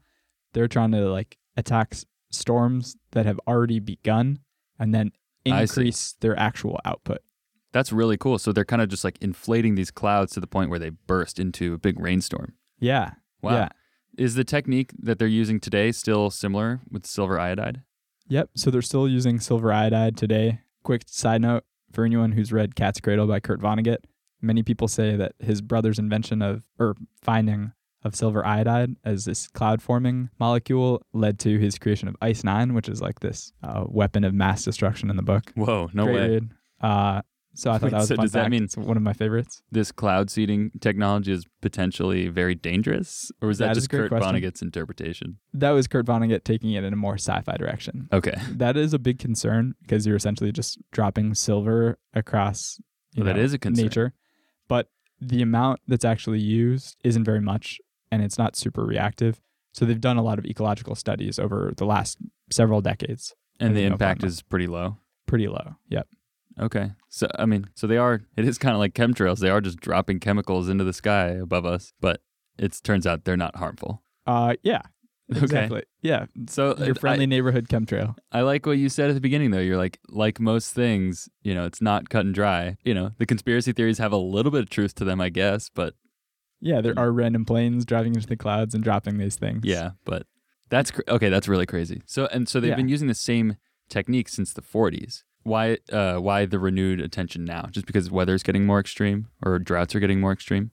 they're 0.54 0.70
trying 0.70 0.94
to 0.94 1.12
like 1.12 1.38
attack 1.58 1.94
storms 2.32 2.96
that 3.12 3.26
have 3.26 3.40
already 3.48 3.80
begun 3.80 4.40
and 4.80 4.96
then 4.96 5.12
increase 5.44 6.16
their 6.22 6.40
actual 6.40 6.80
output. 6.86 7.20
That's 7.74 7.92
really 7.92 8.18
cool. 8.18 8.40
So 8.40 8.54
they're 8.54 8.64
kind 8.64 8.82
of 8.82 8.88
just 8.88 9.04
like 9.04 9.18
inflating 9.22 9.76
these 9.76 9.92
clouds 9.92 10.32
to 10.34 10.40
the 10.40 10.48
point 10.48 10.70
where 10.70 10.80
they 10.80 10.90
burst 10.90 11.38
into 11.38 11.74
a 11.74 11.78
big 11.78 12.00
rainstorm. 12.00 12.54
Yeah. 12.80 13.12
Wow. 13.42 13.56
Yeah. 13.56 13.70
Is 14.18 14.36
the 14.36 14.46
technique 14.46 14.94
that 14.98 15.20
they're 15.20 15.28
using 15.28 15.60
today 15.60 15.92
still 15.92 16.30
similar 16.30 16.80
with 16.90 17.06
silver 17.06 17.38
iodide? 17.38 17.82
Yep. 18.30 18.52
So 18.56 18.72
they're 18.72 18.82
still 18.82 19.10
using 19.10 19.42
silver 19.42 19.74
iodide 19.74 20.16
today. 20.16 20.62
Quick 20.84 21.04
side 21.08 21.42
note 21.42 21.66
for 21.92 22.06
anyone 22.06 22.32
who's 22.32 22.54
read 22.54 22.76
Cat's 22.76 23.02
Cradle 23.02 23.28
by 23.28 23.42
Kurt 23.42 23.60
Vonnegut, 23.60 23.98
many 24.46 24.64
people 24.64 24.88
say 24.88 25.16
that 25.16 25.34
his 25.40 25.62
brother's 25.62 26.00
invention 26.00 26.42
of 26.42 26.64
or 26.80 26.96
finding 27.22 27.72
of 28.04 28.16
silver 28.16 28.46
iodide 28.46 28.96
as 29.04 29.25
this 29.25 29.48
cloud 29.48 29.82
forming 29.82 30.30
molecule 30.40 31.02
led 31.14 31.40
to 31.40 31.58
his 31.58 31.80
creation 31.80 32.08
of 32.08 32.16
Ice 32.22 32.44
Nine, 32.44 32.74
which 32.75 32.88
is 32.88 33.02
like 33.02 33.20
this 33.22 33.52
uh, 33.64 33.84
weapon 33.88 34.24
of 34.24 34.34
mass 34.34 34.64
destruction 34.64 35.10
in 35.10 35.16
the 35.16 35.24
book. 35.24 35.52
Whoa, 35.56 35.90
no 35.94 36.04
Great 36.06 36.16
way. 36.16 36.30
read. 36.30 36.52
Uh, 36.82 37.22
So 37.58 37.72
I 37.72 37.75
thought 37.80 37.84
Wait, 37.84 37.92
that 37.92 37.98
was 38.00 38.08
so 38.10 38.16
fun 38.18 38.25
does 38.25 38.32
that 38.34 38.52
mean- 38.52 38.66
It's 38.66 38.75
one 38.78 38.98
of 38.98 39.02
my 39.02 39.14
favorites. 39.14 39.64
This 39.72 39.90
cloud 39.92 40.30
seeding 40.30 40.72
technology 40.82 41.32
is 41.32 41.46
potentially 41.62 42.28
very 42.28 42.54
dangerous, 42.54 43.32
or 43.42 43.48
was 43.48 43.58
that, 43.60 43.70
That 43.70 43.75
just 43.75 43.90
Kurt 43.90 44.10
question. 44.10 44.36
Vonnegut's 44.36 44.62
interpretation? 44.62 45.38
That 45.54 45.72
was 45.72 45.88
Kurt 45.88 46.06
Vonnegut 46.06 46.44
taking 46.44 46.74
it 46.74 46.84
in 46.84 46.92
a 46.94 46.98
more 46.98 47.16
sci-fi 47.16 47.56
direction. 47.58 48.10
Okay, 48.14 48.36
That 48.52 48.75
is 48.78 48.94
a 48.94 49.00
big 49.00 49.18
concern 49.20 49.74
because 49.82 50.06
you're 50.06 50.18
essentially 50.18 50.52
just 50.52 50.78
dropping 50.92 51.34
silver 51.34 51.98
across 52.14 52.80
Well, 53.18 53.34
know, 53.34 53.42
is 53.42 53.54
a 53.54 53.58
concern. 53.58 53.86
nature. 53.86 54.14
The 55.22 55.42
amount 55.42 55.82
that's 55.88 56.06
actually 56.06 56.40
used 56.40 56.98
isn't 57.04 57.24
very 57.24 57.42
much 57.42 57.80
and 58.12 58.22
it's 58.24 58.38
not 58.38 58.56
super 58.56 58.86
reactive. 58.86 59.42
So 59.74 59.86
they've 59.86 60.00
done 60.00 60.18
a 60.18 60.22
lot 60.24 60.40
of 60.40 60.46
ecological 60.46 60.96
studies 60.96 61.38
over 61.40 61.74
the 61.76 61.86
last 61.86 62.18
several 62.52 62.82
decades. 62.82 63.34
and 63.60 63.76
the 63.76 63.82
no 63.86 63.94
impact 63.94 64.24
is 64.24 64.42
pretty 64.42 64.68
low. 64.68 64.98
Pretty 65.26 65.48
low. 65.48 65.76
Yep. 65.90 66.08
Okay, 66.58 66.92
so 67.10 67.28
I 67.38 67.46
mean, 67.46 67.68
so 67.76 67.86
they 67.86 67.98
are. 67.98 68.22
It 68.38 68.46
is 68.46 68.58
kind 68.58 68.74
of 68.74 68.80
like 68.80 68.94
chemtrails. 68.94 69.40
They 69.40 69.50
are 69.50 69.60
just 69.60 69.80
dropping 69.82 70.22
chemicals 70.22 70.70
into 70.70 70.86
the 70.86 70.94
sky 70.94 71.28
above 71.32 71.66
us, 71.66 71.92
but 72.00 72.22
it 72.58 72.80
turns 72.84 73.06
out 73.06 73.26
they're 73.26 73.36
not 73.36 73.58
harmful. 73.58 74.02
Uh 74.26 74.56
yeah. 74.64 74.82
Okay. 75.32 75.41
Exactly. 75.44 75.84
Yeah. 76.03 76.25
So 76.48 76.75
Your 76.77 76.91
uh, 76.91 76.94
friendly 76.94 77.25
neighborhood 77.25 77.67
chemtrail. 77.67 78.15
I, 78.32 78.39
I 78.39 78.41
like 78.44 78.65
what 78.65 78.77
you 78.77 78.89
said 78.89 79.10
at 79.10 79.13
the 79.13 79.20
beginning, 79.22 79.50
though. 79.51 79.60
You're 79.60 79.75
like, 79.77 80.00
like 80.10 80.39
most 80.39 80.74
things, 80.74 81.27
you 81.41 81.55
know, 81.55 81.65
it's 81.65 81.82
not 81.82 82.10
cut 82.10 82.25
and 82.25 82.34
dry. 82.36 82.77
You 82.84 82.94
know, 82.94 83.12
the 83.17 83.25
conspiracy 83.25 83.72
theories 83.72 83.98
have 83.98 84.12
a 84.12 84.17
little 84.17 84.51
bit 84.51 84.62
of 84.62 84.70
truth 84.70 84.94
to 84.96 85.03
them, 85.05 85.20
I 85.20 85.29
guess, 85.29 85.70
but 85.74 85.96
Yeah, 86.62 86.79
there 86.82 86.98
are 86.98 87.12
random 87.12 87.44
planes 87.44 87.86
driving 87.86 88.13
into 88.13 88.27
the 88.27 88.38
clouds 88.38 88.75
and 88.75 88.84
dropping 88.84 89.17
these 89.17 89.36
things. 89.36 89.62
yeah, 89.63 89.91
but 90.05 90.27
that's 90.70 90.91
cr- 90.91 91.01
okay. 91.08 91.29
That's 91.29 91.48
really 91.48 91.65
crazy. 91.65 92.01
So 92.05 92.27
and 92.27 92.48
so 92.48 92.60
they've 92.60 92.70
Yeah. 92.70 92.75
been 92.75 92.89
using 92.89 93.08
the 93.08 93.15
same 93.15 93.58
technique 93.89 94.29
since 94.29 94.53
the 94.53 94.62
40s. 94.62 95.24
Why? 95.44 95.77
Uh, 95.91 96.17
why 96.17 96.46
the 96.46 96.60
renewed 96.60 97.00
attention 97.01 97.46
now? 97.46 97.67
Just 97.72 97.86
because 97.88 98.10
weather's 98.12 98.41
getting 98.44 98.65
more 98.65 98.79
extreme 98.79 99.27
or 99.44 99.58
droughts 99.60 99.96
are 99.96 100.00
getting 100.00 100.20
more 100.20 100.32
extreme? 100.32 100.72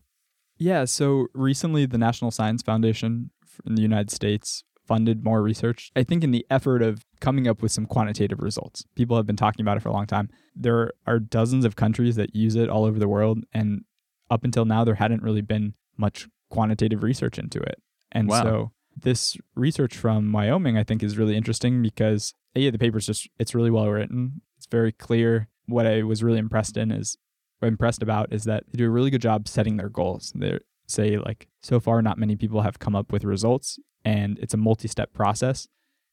Yeah, 0.59 0.85
so 0.85 1.27
recently 1.35 1.87
the 1.87 1.99
National 1.99 2.31
Science 2.31 2.63
Foundation 2.63 3.31
in 3.67 3.75
the 3.75 3.83
United 3.83 4.11
States 4.11 4.65
funded 4.87 5.25
more 5.25 5.43
research. 5.43 5.91
I 5.95 6.03
think 6.03 6.25
in 6.25 6.33
the 6.33 6.45
effort 6.51 6.83
of 6.83 7.05
coming 7.21 7.47
up 7.47 7.63
with 7.63 7.71
some 7.73 7.87
quantitative 7.87 8.41
results. 8.43 8.85
People 8.97 9.17
have 9.17 9.27
been 9.27 9.37
talking 9.37 9.63
about 9.65 9.77
it 9.77 9.81
for 9.81 9.89
a 9.89 9.93
long 9.93 10.07
time. 10.07 10.29
There 10.57 10.93
are 11.07 11.19
dozens 11.21 11.65
of 11.65 11.77
countries 11.77 12.17
that 12.17 12.35
use 12.35 12.57
it 12.57 12.69
all 12.69 12.85
over 12.85 12.99
the 12.99 13.09
world 13.09 13.45
and 13.55 13.85
up 14.31 14.45
until 14.45 14.65
now 14.65 14.85
there 14.85 14.97
hadn't 14.97 15.23
really 15.23 15.41
been 15.41 15.75
much 15.97 16.29
quantitative 16.51 17.03
research 17.03 17.39
into 17.39 17.61
it. 17.61 17.81
And 18.11 18.29
Wow. 18.29 18.43
so 18.43 18.73
this 18.97 19.37
research 19.55 19.97
from 19.97 20.33
Wyoming 20.33 20.77
I 20.77 20.85
think 20.85 21.03
is 21.03 21.17
really 21.17 21.37
interesting 21.37 21.81
because 21.81 22.35
yeah, 22.55 22.71
the 22.71 22.79
paper's 22.79 23.07
just 23.07 23.29
it's 23.39 23.55
really 23.55 23.71
well 23.71 23.89
written. 23.89 24.43
It's 24.59 24.67
very 24.67 24.93
clear. 24.93 25.49
What 25.67 25.87
I 25.87 26.03
was 26.03 26.23
really 26.23 26.39
impressed 26.39 26.77
in 26.77 26.91
is 26.91 27.17
impressed 27.63 28.03
about 28.03 28.33
is 28.33 28.45
that 28.45 28.65
they 28.71 28.79
do 28.79 28.87
a 28.87 28.91
really 28.91 29.11
good 29.11 29.23
job 29.23 29.47
setting 29.49 29.77
their 29.77 29.89
goals. 29.89 30.33
They 30.35 30.59
say 30.93 31.19
like 31.19 31.49
so 31.63 31.81
far 31.81 32.03
not 32.03 32.19
many 32.19 32.37
people 32.37 32.63
have 32.63 32.79
come 32.79 32.95
up 32.95 33.13
with 33.13 33.25
results 33.25 33.79
and 34.05 34.39
it's 34.39 34.55
a 34.55 34.59
multi-step 34.59 35.13
process 35.13 35.69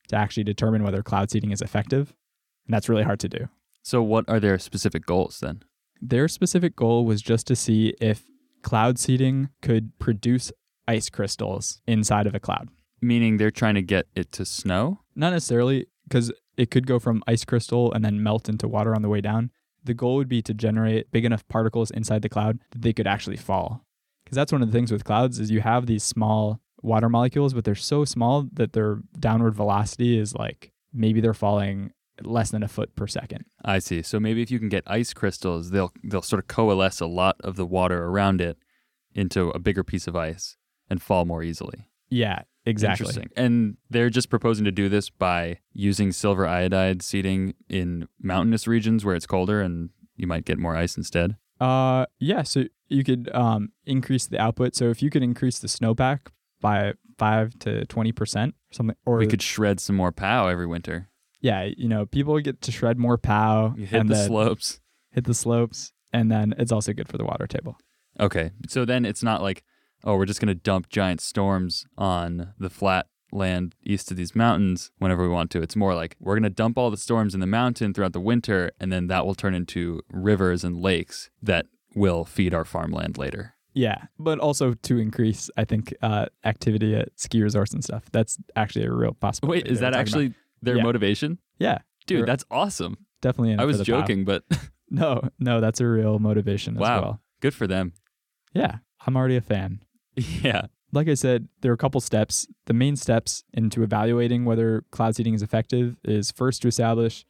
to 0.09 0.15
actually 0.15 0.43
determine 0.43 0.83
whether 0.83 1.01
cloud 1.01 1.31
seeding 1.31 1.51
is 1.51 1.61
effective. 1.61 2.13
And 2.65 2.73
that's 2.73 2.89
really 2.89 3.03
hard 3.03 3.19
to 3.21 3.29
do. 3.29 3.49
So 3.81 4.01
what 4.01 4.27
are 4.27 4.39
their 4.39 4.59
specific 4.59 5.05
goals 5.05 5.39
then? 5.39 5.63
Their 6.01 6.27
specific 6.27 6.75
goal 6.75 7.05
was 7.05 7.21
just 7.21 7.47
to 7.47 7.55
see 7.55 7.93
if 7.99 8.23
cloud 8.61 8.99
seeding 8.99 9.49
could 9.61 9.97
produce 9.99 10.51
ice 10.87 11.09
crystals 11.09 11.81
inside 11.87 12.27
of 12.27 12.35
a 12.35 12.39
cloud. 12.39 12.69
Meaning 13.01 13.37
they're 13.37 13.51
trying 13.51 13.75
to 13.75 13.81
get 13.81 14.07
it 14.15 14.31
to 14.33 14.45
snow. 14.45 14.99
Not 15.15 15.31
necessarily 15.31 15.87
because 16.03 16.31
it 16.57 16.71
could 16.71 16.87
go 16.87 16.99
from 16.99 17.23
ice 17.27 17.45
crystal 17.45 17.93
and 17.93 18.03
then 18.03 18.21
melt 18.21 18.49
into 18.49 18.67
water 18.67 18.95
on 18.95 19.01
the 19.01 19.09
way 19.09 19.21
down. 19.21 19.51
The 19.83 19.93
goal 19.93 20.15
would 20.15 20.27
be 20.27 20.41
to 20.41 20.53
generate 20.53 21.11
big 21.11 21.23
enough 21.23 21.47
particles 21.47 21.91
inside 21.91 22.21
the 22.21 22.29
cloud 22.29 22.59
that 22.71 22.81
they 22.81 22.91
could 22.91 23.07
actually 23.07 23.37
fall. 23.37 23.85
Because 24.29 24.35
that's 24.35 24.51
one 24.51 24.61
of 24.61 24.71
the 24.71 24.77
things 24.77 24.91
with 24.91 25.03
clouds 25.05 25.39
is 25.39 25.49
you 25.49 25.61
have 25.61 25.87
these 25.87 26.03
small 26.03 26.61
water 26.83 27.09
molecules, 27.09 27.55
but 27.55 27.63
they're 27.63 27.73
so 27.73 28.05
small 28.05 28.47
that 28.53 28.73
their 28.73 28.99
downward 29.19 29.55
velocity 29.55 30.19
is 30.19 30.35
like 30.35 30.71
maybe 30.93 31.19
they're 31.19 31.33
falling 31.33 31.93
less 32.21 32.51
than 32.51 32.61
a 32.61 32.67
foot 32.67 32.95
per 32.95 33.07
second. 33.07 33.45
I 33.65 33.79
see. 33.79 34.03
So 34.03 34.19
maybe 34.19 34.43
if 34.43 34.51
you 34.51 34.59
can 34.59 34.69
get 34.69 34.83
ice 34.85 35.13
crystals, 35.13 35.71
they'll 35.71 35.91
they'll 36.03 36.21
sort 36.21 36.43
of 36.43 36.47
coalesce 36.47 36.99
a 36.99 37.07
lot 37.07 37.37
of 37.43 37.55
the 37.55 37.65
water 37.65 38.05
around 38.05 38.39
it 38.39 38.59
into 39.15 39.49
a 39.49 39.57
bigger 39.57 39.83
piece 39.83 40.05
of 40.05 40.15
ice 40.15 40.57
and 40.91 41.01
fall 41.01 41.25
more 41.25 41.41
easily. 41.41 41.87
Yeah, 42.09 42.43
exactly. 42.67 43.07
Interesting. 43.07 43.31
And 43.35 43.77
they're 43.89 44.11
just 44.11 44.29
proposing 44.29 44.65
to 44.65 44.71
do 44.71 44.89
this 44.89 45.09
by 45.09 45.57
using 45.73 46.11
silver 46.11 46.45
iodide 46.45 47.01
seeding 47.01 47.55
in 47.67 48.07
mountainous 48.21 48.67
regions 48.67 49.03
where 49.03 49.15
it's 49.15 49.25
colder 49.25 49.59
and 49.59 49.89
you 50.15 50.27
might 50.27 50.45
get 50.45 50.59
more 50.59 50.75
ice 50.75 50.97
instead. 50.97 51.35
Uh, 51.59 52.05
yeah. 52.19 52.43
So 52.43 52.65
you 52.89 53.03
could 53.03 53.29
um 53.33 53.69
increase 53.85 54.27
the 54.27 54.39
output. 54.39 54.75
So 54.75 54.89
if 54.89 55.01
you 55.01 55.09
could 55.09 55.23
increase 55.23 55.59
the 55.59 55.67
snowpack 55.67 56.19
by 56.61 56.93
five 57.17 57.57
to 57.59 57.85
twenty 57.85 58.11
percent 58.11 58.55
or 58.71 58.73
something, 58.73 58.95
or 59.05 59.17
We 59.17 59.27
could 59.27 59.41
shred 59.41 59.79
some 59.79 59.95
more 59.95 60.11
POW 60.11 60.47
every 60.47 60.67
winter. 60.67 61.09
yeah, 61.41 61.69
you 61.77 61.87
know, 61.87 62.05
people 62.05 62.37
get 62.39 62.61
to 62.61 62.71
shred 62.71 62.97
more 62.97 63.17
POW 63.17 63.73
You 63.77 63.85
hit 63.85 64.07
the 64.07 64.25
slopes. 64.25 64.79
hit 65.11 65.23
the 65.25 65.33
slopes, 65.33 65.93
and 66.11 66.31
then 66.31 66.53
it's 66.57 66.71
also 66.71 66.91
good 66.93 67.07
for 67.07 67.17
the 67.17 67.25
water 67.25 67.47
table. 67.47 67.77
Okay. 68.19 68.51
So 68.67 68.83
then 68.85 69.05
it's 69.05 69.23
not 69.23 69.41
like, 69.41 69.63
oh, 70.03 70.15
we're 70.17 70.25
just 70.25 70.41
going 70.41 70.49
to 70.49 70.55
dump 70.55 70.89
giant 70.89 71.21
storms 71.21 71.85
on 71.97 72.53
the 72.59 72.69
flat 72.69 73.07
land 73.31 73.75
east 73.83 74.11
of 74.11 74.17
these 74.17 74.35
mountains 74.35 74.91
whenever 74.97 75.21
we 75.23 75.29
want 75.29 75.51
to. 75.51 75.61
It's 75.61 75.75
more 75.75 75.93
like 75.95 76.17
we're 76.19 76.33
going 76.35 76.43
to 76.43 76.49
dump 76.49 76.77
all 76.77 76.89
the 76.91 76.97
storms 76.97 77.33
in 77.33 77.39
the 77.39 77.45
mountain 77.47 77.93
throughout 77.93 78.13
the 78.13 78.19
winter, 78.19 78.71
and 78.79 78.91
then 78.91 79.07
that 79.07 79.25
will 79.25 79.35
turn 79.35 79.53
into 79.53 80.01
rivers 80.11 80.63
and 80.65 80.75
lakes 80.77 81.29
that 81.41 81.67
will 81.95 82.25
feed 82.25 82.53
our 82.53 82.65
farmland 82.65 83.17
later. 83.17 83.55
Yeah, 83.73 84.05
but 84.17 84.39
also 84.39 84.73
to 84.73 84.97
increase, 84.97 85.49
I 85.55 85.63
think, 85.65 85.93
uh, 86.01 86.25
activity 86.43 86.95
at 86.95 87.09
ski 87.15 87.41
resorts 87.41 87.71
and 87.73 87.83
stuff. 87.83 88.03
That's 88.11 88.37
actually 88.55 88.85
a 88.85 88.91
real 88.91 89.13
possibility. 89.13 89.59
Wait, 89.63 89.71
is 89.71 89.79
that 89.79 89.91
talking 89.91 89.93
about. 89.93 90.01
actually 90.01 90.33
their 90.61 90.77
Yeah. 90.77 90.83
motivation? 90.83 91.37
Yeah, 91.59 91.79
Dude, 92.07 92.19
They're- 92.21 92.25
that's 92.25 92.45
awesome. 92.49 92.97
definitely. 93.21 93.55
I 93.57 93.65
was 93.65 93.79
joking, 93.81 94.25
but 94.25 94.43
No, 94.89 95.21
no, 95.39 95.61
that's 95.61 95.79
a 95.79 95.87
real 95.87 96.17
motivation 96.17 96.75
as 96.77 96.81
Wow. 96.81 97.01
well. 97.01 97.21
good 97.41 97.53
for 97.53 97.67
them. 97.67 97.93
Yeah, 98.53 98.77
I'm 99.05 99.15
already 99.15 99.35
a 99.35 99.41
fan. 99.41 99.81
Yeah. 100.15 100.65
like 100.91 101.07
I 101.07 101.13
said, 101.13 101.47
there 101.61 101.71
are 101.71 101.75
a 101.75 101.77
couple 101.77 102.01
steps. 102.01 102.47
The 102.65 102.73
main 102.73 102.95
steps 102.95 103.43
into 103.53 103.83
evaluating 103.83 104.43
whether 104.45 104.83
cloud 104.91 105.15
seeding 105.15 105.35
is 105.35 105.43
effective 105.43 105.97
is 106.03 106.31
first 106.31 106.63
to 106.63 106.67
establish 106.67 107.23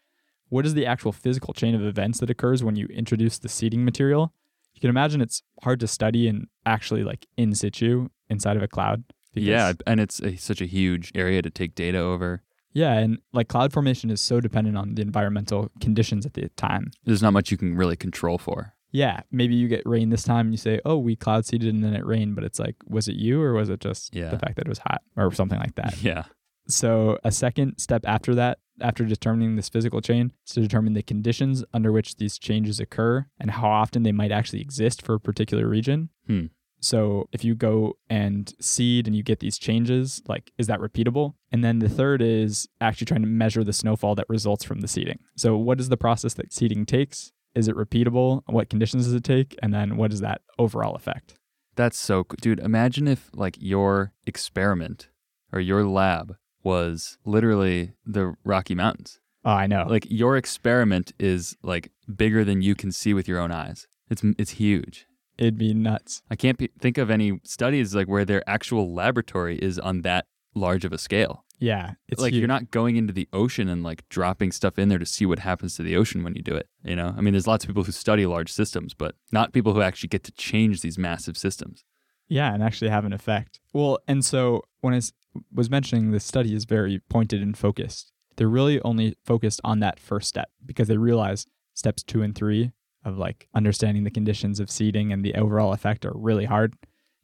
what 0.47 0.65
is 0.65 0.73
the 0.73 0.85
actual 0.85 1.11
physical 1.11 1.53
chain 1.53 1.75
of 1.75 1.83
events 1.83 2.21
that 2.21 2.29
occurs 2.29 2.63
when 2.63 2.77
you 2.77 2.85
introduce 2.87 3.37
the 3.37 3.49
seeding 3.49 3.83
material. 3.83 4.33
You 4.73 4.81
can 4.81 4.89
imagine 4.89 5.21
it's 5.21 5.41
hard 5.63 5.79
to 5.81 5.87
study 5.87 6.27
and 6.27 6.47
actually 6.65 7.03
like 7.03 7.27
in 7.37 7.53
situ 7.55 8.07
inside 8.29 8.55
of 8.57 8.63
a 8.63 8.67
cloud. 8.67 9.03
because- 9.33 9.47
Yeah, 9.47 9.73
and 9.85 9.99
it's 9.99 10.19
a, 10.21 10.35
such 10.37 10.61
a 10.61 10.65
huge 10.65 11.11
area 11.15 11.41
to 11.41 11.49
take 11.49 11.75
data 11.75 11.97
over. 11.99 12.43
Yeah, 12.73 12.93
and 12.93 13.17
like 13.33 13.47
cloud 13.47 13.73
formation 13.73 14.09
is 14.11 14.21
so 14.21 14.39
dependent 14.39 14.77
on 14.77 14.95
the 14.95 15.01
environmental 15.01 15.69
conditions 15.81 16.25
at 16.25 16.33
the 16.35 16.49
time. 16.49 16.91
There's 17.03 17.21
not 17.21 17.33
much 17.33 17.49
you 17.51 17.57
can 17.57 17.75
really 17.75 17.95
control 17.95 18.37
for. 18.37 18.73
Yeah, 18.91 19.21
maybe 19.31 19.53
you 19.55 19.67
get 19.67 19.83
rain 19.85 20.09
this 20.09 20.23
time 20.23 20.47
and 20.47 20.53
you 20.53 20.57
say, 20.57 20.79
"Oh, 20.85 20.97
we 20.97 21.15
cloud 21.15 21.45
seeded 21.45 21.73
and 21.73 21.83
then 21.83 21.93
it 21.95 22.05
rained," 22.05 22.35
but 22.35 22.43
it's 22.43 22.59
like, 22.59 22.75
was 22.87 23.07
it 23.07 23.15
you 23.15 23.41
or 23.41 23.53
was 23.53 23.69
it 23.69 23.79
just 23.81 24.15
Yeah. 24.15 24.29
the 24.29 24.39
fact 24.39 24.55
that 24.55 24.65
it 24.65 24.69
was 24.69 24.79
hot 24.79 25.01
or 25.15 25.31
something 25.33 25.59
like 25.59 25.75
that? 25.75 26.01
Yeah. 26.01 26.23
So, 26.69 27.17
a 27.23 27.31
second 27.31 27.79
step 27.79 28.03
after 28.05 28.35
that, 28.35 28.59
after 28.79 29.03
determining 29.03 29.55
this 29.55 29.69
physical 29.69 30.01
chain, 30.01 30.31
is 30.47 30.53
to 30.53 30.61
determine 30.61 30.93
the 30.93 31.01
conditions 31.01 31.63
under 31.73 31.91
which 31.91 32.17
these 32.17 32.37
changes 32.37 32.79
occur 32.79 33.25
and 33.39 33.51
how 33.51 33.69
often 33.69 34.03
they 34.03 34.11
might 34.11 34.31
actually 34.31 34.61
exist 34.61 35.01
for 35.01 35.15
a 35.15 35.19
particular 35.19 35.67
region. 35.67 36.09
Hmm. 36.27 36.45
So, 36.79 37.27
if 37.33 37.43
you 37.43 37.55
go 37.55 37.97
and 38.09 38.53
seed 38.61 39.07
and 39.07 39.15
you 39.15 39.23
get 39.23 39.39
these 39.39 39.57
changes, 39.57 40.21
like, 40.27 40.51
is 40.57 40.67
that 40.67 40.79
repeatable? 40.79 41.33
And 41.51 41.63
then 41.63 41.79
the 41.79 41.89
third 41.89 42.21
is 42.21 42.67
actually 42.79 43.05
trying 43.05 43.21
to 43.21 43.27
measure 43.27 43.63
the 43.63 43.73
snowfall 43.73 44.15
that 44.15 44.29
results 44.29 44.63
from 44.63 44.81
the 44.81 44.87
seeding. 44.87 45.19
So, 45.35 45.57
what 45.57 45.79
is 45.79 45.89
the 45.89 45.97
process 45.97 46.35
that 46.35 46.53
seeding 46.53 46.85
takes? 46.85 47.31
Is 47.55 47.67
it 47.67 47.75
repeatable? 47.75 48.43
What 48.45 48.69
conditions 48.69 49.05
does 49.05 49.13
it 49.13 49.23
take? 49.23 49.57
And 49.61 49.73
then 49.73 49.97
what 49.97 50.13
is 50.13 50.21
that 50.21 50.41
overall 50.59 50.95
effect? 50.95 51.33
That's 51.75 51.99
so. 51.99 52.25
Dude, 52.41 52.59
imagine 52.59 53.07
if 53.07 53.29
like 53.33 53.57
your 53.59 54.13
experiment 54.27 55.09
or 55.51 55.59
your 55.59 55.83
lab 55.83 56.35
was 56.63 57.17
literally 57.25 57.93
the 58.05 58.35
Rocky 58.43 58.75
Mountains. 58.75 59.19
Oh, 59.45 59.51
I 59.51 59.67
know. 59.67 59.85
Like 59.87 60.05
your 60.09 60.35
experiment 60.37 61.13
is 61.19 61.55
like 61.63 61.91
bigger 62.13 62.43
than 62.43 62.61
you 62.61 62.75
can 62.75 62.91
see 62.91 63.13
with 63.13 63.27
your 63.27 63.39
own 63.39 63.51
eyes. 63.51 63.87
It's 64.09 64.21
it's 64.37 64.51
huge. 64.51 65.05
It'd 65.37 65.57
be 65.57 65.73
nuts. 65.73 66.21
I 66.29 66.35
can't 66.35 66.57
be, 66.57 66.69
think 66.79 66.97
of 66.97 67.09
any 67.09 67.39
studies 67.45 67.95
like 67.95 68.07
where 68.07 68.25
their 68.25 68.47
actual 68.49 68.93
laboratory 68.93 69.57
is 69.57 69.79
on 69.79 70.01
that 70.01 70.25
large 70.53 70.83
of 70.83 70.91
a 70.91 70.97
scale. 70.97 71.45
Yeah. 71.59 71.91
It's 72.09 72.21
like 72.21 72.33
huge. 72.33 72.39
you're 72.39 72.47
not 72.47 72.71
going 72.71 72.97
into 72.97 73.13
the 73.13 73.29
ocean 73.31 73.69
and 73.69 73.81
like 73.81 74.07
dropping 74.09 74.51
stuff 74.51 74.77
in 74.77 74.89
there 74.89 74.99
to 74.99 75.05
see 75.05 75.25
what 75.25 75.39
happens 75.39 75.75
to 75.77 75.83
the 75.83 75.95
ocean 75.95 76.23
when 76.23 76.35
you 76.35 76.41
do 76.41 76.55
it. 76.55 76.67
You 76.83 76.95
know, 76.97 77.13
I 77.17 77.21
mean, 77.21 77.33
there's 77.33 77.47
lots 77.47 77.63
of 77.63 77.69
people 77.69 77.83
who 77.83 77.91
study 77.93 78.25
large 78.25 78.51
systems, 78.51 78.93
but 78.93 79.15
not 79.31 79.53
people 79.53 79.73
who 79.73 79.81
actually 79.81 80.09
get 80.09 80.23
to 80.25 80.31
change 80.33 80.81
these 80.81 80.97
massive 80.97 81.37
systems. 81.37 81.85
Yeah, 82.27 82.53
and 82.53 82.61
actually 82.61 82.89
have 82.91 83.05
an 83.05 83.13
effect. 83.13 83.59
Well, 83.73 83.99
and 84.07 84.23
so 84.23 84.63
when 84.81 84.89
when 84.89 84.93
I 84.93 84.97
s- 84.97 85.13
was 85.53 85.69
mentioning 85.69 86.11
this 86.11 86.25
study 86.25 86.53
is 86.55 86.65
very 86.65 86.99
pointed 87.09 87.41
and 87.41 87.57
focused, 87.57 88.11
they're 88.35 88.49
really 88.49 88.81
only 88.81 89.15
focused 89.25 89.61
on 89.63 89.79
that 89.81 89.99
first 89.99 90.27
step 90.27 90.49
because 90.65 90.87
they 90.87 90.97
realize 90.97 91.45
steps 91.73 92.03
two 92.03 92.21
and 92.21 92.35
three 92.35 92.71
of 93.05 93.17
like 93.17 93.47
understanding 93.53 94.03
the 94.03 94.11
conditions 94.11 94.59
of 94.59 94.69
seeding 94.69 95.11
and 95.13 95.23
the 95.23 95.35
overall 95.35 95.71
effect 95.73 96.05
are 96.05 96.13
really 96.15 96.45
hard. 96.45 96.73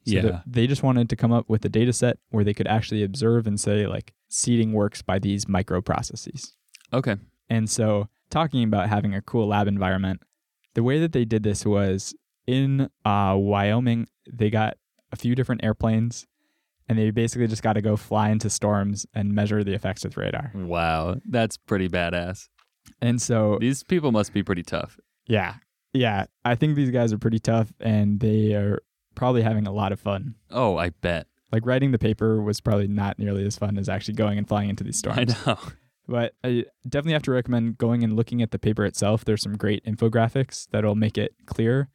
So 0.06 0.12
Yeah. 0.14 0.40
they 0.46 0.66
just 0.66 0.82
wanted 0.82 1.08
to 1.10 1.16
come 1.16 1.32
up 1.32 1.48
with 1.48 1.64
a 1.64 1.68
data 1.68 1.92
set 1.92 2.18
where 2.30 2.44
they 2.44 2.54
could 2.54 2.66
actually 2.68 3.02
observe 3.02 3.46
and 3.46 3.58
say 3.60 3.86
like 3.86 4.14
seeding 4.28 4.72
works 4.72 5.02
by 5.02 5.18
these 5.18 5.48
micro 5.48 5.80
processes. 5.82 6.54
Okay. 6.92 7.16
And 7.50 7.68
so, 7.68 8.08
talking 8.30 8.62
about 8.64 8.88
having 8.88 9.14
a 9.14 9.20
cool 9.22 9.48
lab 9.48 9.68
environment, 9.68 10.20
the 10.74 10.82
way 10.82 10.98
that 11.00 11.12
they 11.12 11.24
did 11.24 11.42
this 11.42 11.64
was 11.66 12.14
in 12.46 12.88
uh, 13.04 13.34
Wyoming, 13.38 14.08
they 14.32 14.50
got 14.50 14.76
a 15.12 15.16
few 15.16 15.34
different 15.34 15.62
airplanes 15.64 16.26
and 16.88 16.98
they 16.98 17.10
basically 17.10 17.46
just 17.46 17.62
got 17.62 17.74
to 17.74 17.80
go 17.82 17.96
fly 17.96 18.30
into 18.30 18.48
storms 18.50 19.06
and 19.14 19.34
measure 19.34 19.62
the 19.64 19.72
effects 19.74 20.04
with 20.04 20.16
radar. 20.16 20.52
Wow. 20.54 21.16
That's 21.28 21.56
pretty 21.56 21.88
badass. 21.88 22.48
And 23.00 23.20
so, 23.20 23.58
These 23.60 23.82
people 23.82 24.12
must 24.12 24.32
be 24.32 24.42
pretty 24.42 24.62
tough. 24.62 24.98
yeah, 25.26 25.54
yeah, 25.92 26.26
I 26.44 26.54
think 26.56 26.76
these 26.76 26.90
guys 26.90 27.12
are 27.12 27.18
pretty 27.18 27.38
tough 27.38 27.72
and 27.80 28.20
they 28.20 28.52
are 28.54 28.80
probably 29.14 29.40
having 29.42 29.66
a 29.66 29.72
lot 29.72 29.92
of 29.92 29.98
fun. 30.00 30.34
Oh, 30.50 30.76
I 30.76 30.90
bet. 30.90 31.26
Like 31.52 31.64
writing 31.64 31.90
the 31.92 31.98
paper 31.98 32.42
was 32.42 32.60
probably 32.60 32.86
not 32.88 33.18
nearly 33.18 33.46
as 33.46 33.56
fun 33.56 33.78
as 33.78 33.88
actually 33.88 34.14
going 34.14 34.36
and 34.36 34.46
flying 34.46 34.68
into 34.68 34.84
these 34.84 34.98
storms. 34.98 35.34
I 35.46 35.50
know. 35.50 35.58
But 36.08 36.34
I 36.44 36.64
definitely 36.88 37.14
have 37.14 37.22
to 37.24 37.32
recommend 37.32 37.78
going 37.78 38.04
and 38.04 38.14
looking 38.14 38.40
at 38.42 38.50
the 38.52 38.58
paper 38.60 38.84
itself. 38.84 39.24
There's 39.24 39.42
some 39.42 39.56
great 39.56 39.84
infographics 39.84 40.68
that'll 40.70 40.94
make 40.94 41.18
it 41.18 41.32
clear. 41.46 41.88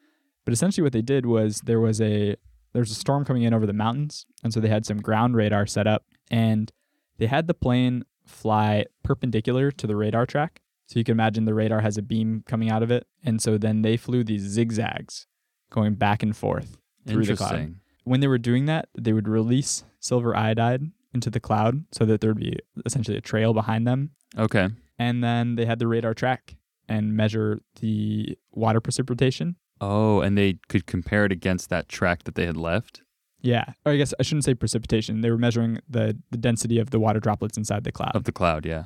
But 0.43 0.53
essentially, 0.53 0.83
what 0.83 0.91
they 0.93 1.01
did 1.03 1.25
was 1.25 1.61
there 1.61 1.79
was 1.79 2.01
a 2.01 2.35
there's 2.73 2.91
a 2.91 2.95
storm 2.95 3.25
coming 3.25 3.43
in 3.43 3.53
over 3.53 3.65
the 3.65 3.73
mountains, 3.73 4.25
and 4.43 4.53
so 4.53 4.59
they 4.59 4.69
had 4.69 4.85
some 4.85 5.01
ground 5.01 5.35
radar 5.35 5.65
set 5.65 5.87
up, 5.87 6.05
and 6.29 6.71
they 7.17 7.27
had 7.27 7.47
the 7.47 7.53
plane 7.53 8.03
fly 8.25 8.85
perpendicular 9.03 9.71
to 9.71 9.87
the 9.87 9.95
radar 9.95 10.25
track. 10.25 10.61
So 10.87 10.99
you 10.99 11.05
can 11.05 11.13
imagine 11.13 11.45
the 11.45 11.53
radar 11.53 11.81
has 11.81 11.97
a 11.97 12.01
beam 12.01 12.43
coming 12.45 12.69
out 12.69 12.83
of 12.83 12.91
it, 12.91 13.07
and 13.23 13.41
so 13.41 13.57
then 13.57 13.81
they 13.81 13.97
flew 13.97 14.23
these 14.23 14.41
zigzags, 14.41 15.27
going 15.69 15.95
back 15.95 16.21
and 16.21 16.35
forth 16.35 16.77
through 17.05 17.25
the 17.25 17.35
cloud 17.35 17.75
when 18.03 18.19
they 18.19 18.27
were 18.27 18.37
doing 18.37 18.65
that, 18.65 18.89
they 18.97 19.13
would 19.13 19.27
release 19.27 19.83
silver 19.99 20.35
iodide 20.35 20.83
into 21.13 21.29
the 21.29 21.39
cloud 21.39 21.85
so 21.91 22.05
that 22.05 22.21
there'd 22.21 22.39
be 22.39 22.57
essentially 22.85 23.17
a 23.17 23.21
trail 23.21 23.53
behind 23.53 23.85
them. 23.87 24.11
Okay. 24.37 24.69
And 24.97 25.23
then 25.23 25.55
they 25.55 25.65
had 25.65 25.79
the 25.79 25.87
radar 25.87 26.13
track 26.13 26.55
and 26.87 27.15
measure 27.15 27.61
the 27.79 28.37
water 28.51 28.79
precipitation. 28.81 29.55
Oh, 29.81 30.21
and 30.21 30.37
they 30.37 30.59
could 30.69 30.85
compare 30.85 31.25
it 31.25 31.31
against 31.31 31.69
that 31.69 31.89
track 31.89 32.23
that 32.23 32.35
they 32.35 32.45
had 32.45 32.55
left. 32.57 33.01
Yeah. 33.41 33.65
Or 33.85 33.91
I 33.93 33.97
guess 33.97 34.13
I 34.19 34.23
shouldn't 34.23 34.43
say 34.45 34.53
precipitation. 34.53 35.21
They 35.21 35.31
were 35.31 35.37
measuring 35.37 35.79
the, 35.89 36.17
the 36.29 36.37
density 36.37 36.77
of 36.77 36.91
the 36.91 36.99
water 36.99 37.19
droplets 37.19 37.57
inside 37.57 37.83
the 37.83 37.91
cloud. 37.91 38.15
Of 38.15 38.25
the 38.25 38.31
cloud, 38.31 38.65
yeah. 38.65 38.85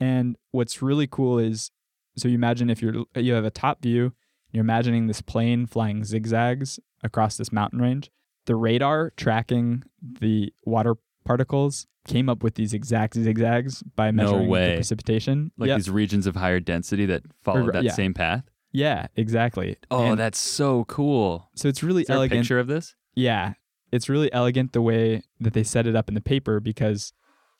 And 0.00 0.36
what's 0.52 0.80
really 0.80 1.06
cool 1.06 1.38
is 1.38 1.70
so 2.16 2.26
you 2.26 2.34
imagine 2.34 2.70
if 2.70 2.80
you're 2.82 3.04
you 3.14 3.34
have 3.34 3.44
a 3.44 3.50
top 3.50 3.82
view, 3.82 4.14
you're 4.50 4.62
imagining 4.64 5.06
this 5.06 5.20
plane 5.20 5.66
flying 5.66 6.02
zigzags 6.04 6.80
across 7.04 7.36
this 7.36 7.52
mountain 7.52 7.80
range. 7.80 8.10
The 8.46 8.56
radar 8.56 9.12
tracking 9.16 9.82
the 10.02 10.52
water 10.64 10.94
particles 11.26 11.86
came 12.08 12.30
up 12.30 12.42
with 12.42 12.54
these 12.54 12.72
exact 12.72 13.14
zigzags 13.14 13.82
by 13.94 14.10
No 14.10 14.22
measuring 14.24 14.48
way. 14.48 14.70
the 14.70 14.74
precipitation. 14.76 15.52
Like 15.58 15.68
Yep. 15.68 15.76
these 15.76 15.90
regions 15.90 16.26
of 16.26 16.36
higher 16.36 16.58
density 16.60 17.04
that 17.06 17.22
follow 17.44 17.66
Or- 17.68 17.72
that 17.72 17.84
yeah. 17.84 17.92
same 17.92 18.14
path. 18.14 18.44
Yeah, 18.72 19.06
exactly. 19.16 19.76
Oh, 19.90 20.10
And 20.10 20.18
that's 20.20 20.38
so 20.38 20.84
cool. 20.84 21.48
so 21.54 21.68
it's 21.68 21.82
really 21.82 22.02
Is 22.02 22.08
there 22.08 22.16
a 22.16 22.20
elegant. 22.20 22.40
picture 22.42 22.58
of 22.58 22.66
this? 22.66 22.94
Yeah, 23.14 23.54
it's 23.92 24.08
really 24.08 24.32
elegant 24.32 24.72
the 24.72 24.82
way 24.82 25.22
that 25.40 25.52
they 25.52 25.62
set 25.64 25.86
it 25.86 25.96
up 25.96 26.08
in 26.08 26.14
the 26.14 26.20
paper 26.20 26.60
because 26.60 27.12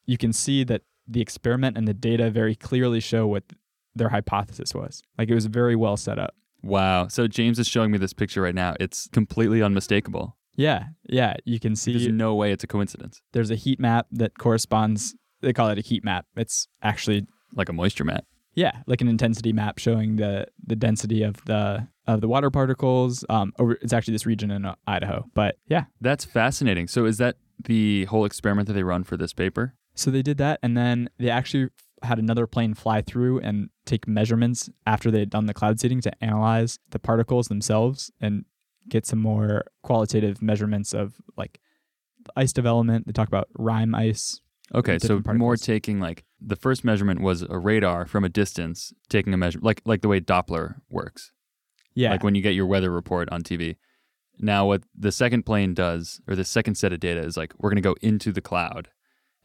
you 0.06 0.16
can 0.16 0.32
see 0.32 0.64
that 0.64 0.82
the 1.06 1.20
experiment 1.20 1.76
and 1.76 1.88
the 1.88 1.94
data 1.94 2.30
very 2.30 2.54
clearly 2.54 3.00
show 3.00 3.26
what 3.26 3.42
their 3.94 4.10
hypothesis 4.10 4.74
was. 4.74 5.02
Like 5.18 5.28
it 5.28 5.34
was 5.34 5.46
very 5.46 5.74
well 5.74 5.96
set 5.96 6.18
up. 6.18 6.34
Wow. 6.62 7.08
So 7.08 7.26
James 7.26 7.58
is 7.58 7.66
showing 7.66 7.90
me 7.90 7.98
this 7.98 8.12
picture 8.12 8.42
right 8.42 8.54
now. 8.54 8.74
It's 8.78 9.08
completely 9.08 9.62
unmistakable. 9.62 10.36
Yeah, 10.56 10.84
yeah, 11.08 11.34
you 11.44 11.58
can 11.58 11.74
see 11.74 11.92
There's 11.92 12.08
no 12.08 12.34
way 12.34 12.52
it's 12.52 12.62
a 12.64 12.66
coincidence. 12.66 13.22
there's 13.32 13.50
a 13.50 13.54
heat 13.56 13.80
map 13.80 14.06
that 14.12 14.36
corresponds. 14.38 15.14
They 15.40 15.52
call 15.54 15.68
it 15.70 15.78
a 15.78 15.80
heat 15.80 16.04
map. 16.04 16.26
It's 16.36 16.68
actually 16.82 17.26
Like 17.54 17.68
a 17.68 17.72
moisture 17.72 18.04
mat. 18.04 18.24
Yeah, 18.54 18.82
like 18.86 19.00
an 19.00 19.08
intensity 19.08 19.52
map 19.52 19.78
showing 19.78 20.16
the 20.16 20.46
the 20.66 20.76
density 20.76 21.22
of 21.22 21.44
the 21.44 21.86
of 22.06 22.20
the 22.20 22.28
water 22.28 22.50
particles. 22.50 23.24
Um, 23.28 23.52
over 23.58 23.72
it's 23.74 23.92
actually 23.92 24.12
this 24.12 24.26
region 24.26 24.50
in 24.50 24.64
uh, 24.64 24.74
Idaho, 24.86 25.26
but 25.34 25.56
yeah. 25.66 25.84
That's 26.00 26.24
fascinating. 26.24 26.88
So 26.88 27.04
is 27.04 27.18
that 27.18 27.36
the 27.64 28.06
whole 28.06 28.24
experiment 28.24 28.66
that 28.68 28.74
they 28.74 28.82
run 28.82 29.04
for 29.04 29.16
this 29.16 29.32
paper? 29.32 29.74
So 29.94 30.10
they 30.10 30.22
did 30.22 30.38
that, 30.38 30.58
and 30.62 30.76
then 30.76 31.10
they 31.18 31.30
actually 31.30 31.68
had 32.02 32.18
another 32.18 32.46
plane 32.46 32.74
fly 32.74 33.02
through 33.02 33.40
and 33.40 33.68
take 33.84 34.08
measurements 34.08 34.70
after 34.86 35.10
they 35.10 35.20
had 35.20 35.30
done 35.30 35.46
the 35.46 35.54
cloud 35.54 35.78
seeding 35.78 36.00
to 36.00 36.24
analyze 36.24 36.78
the 36.90 36.98
particles 36.98 37.48
themselves 37.48 38.10
and 38.20 38.44
get 38.88 39.06
some 39.06 39.18
more 39.18 39.64
qualitative 39.82 40.40
measurements 40.40 40.94
of 40.94 41.14
like 41.36 41.60
ice 42.36 42.52
development. 42.52 43.06
They 43.06 43.12
talk 43.12 43.28
about 43.28 43.48
rime 43.56 43.94
ice. 43.94 44.40
Okay, 44.74 44.98
so 44.98 45.16
different 45.18 45.38
more 45.38 45.56
taking 45.56 45.98
like 46.00 46.24
the 46.40 46.56
first 46.56 46.84
measurement 46.84 47.20
was 47.20 47.42
a 47.42 47.58
radar 47.58 48.06
from 48.06 48.24
a 48.24 48.28
distance 48.28 48.92
taking 49.08 49.34
a 49.34 49.36
measure 49.36 49.58
like 49.62 49.82
like 49.84 50.00
the 50.02 50.08
way 50.08 50.20
Doppler 50.20 50.76
works. 50.88 51.32
Yeah, 51.94 52.12
Like 52.12 52.22
when 52.22 52.34
you 52.34 52.42
get 52.42 52.54
your 52.54 52.66
weather 52.66 52.90
report 52.90 53.28
on 53.30 53.42
TV. 53.42 53.76
Now 54.38 54.66
what 54.66 54.84
the 54.96 55.12
second 55.12 55.44
plane 55.44 55.74
does 55.74 56.20
or 56.28 56.34
the 56.36 56.44
second 56.44 56.76
set 56.76 56.92
of 56.92 57.00
data 57.00 57.20
is 57.20 57.36
like 57.36 57.52
we're 57.58 57.70
going 57.70 57.82
to 57.82 57.88
go 57.88 57.96
into 58.00 58.32
the 58.32 58.40
cloud 58.40 58.88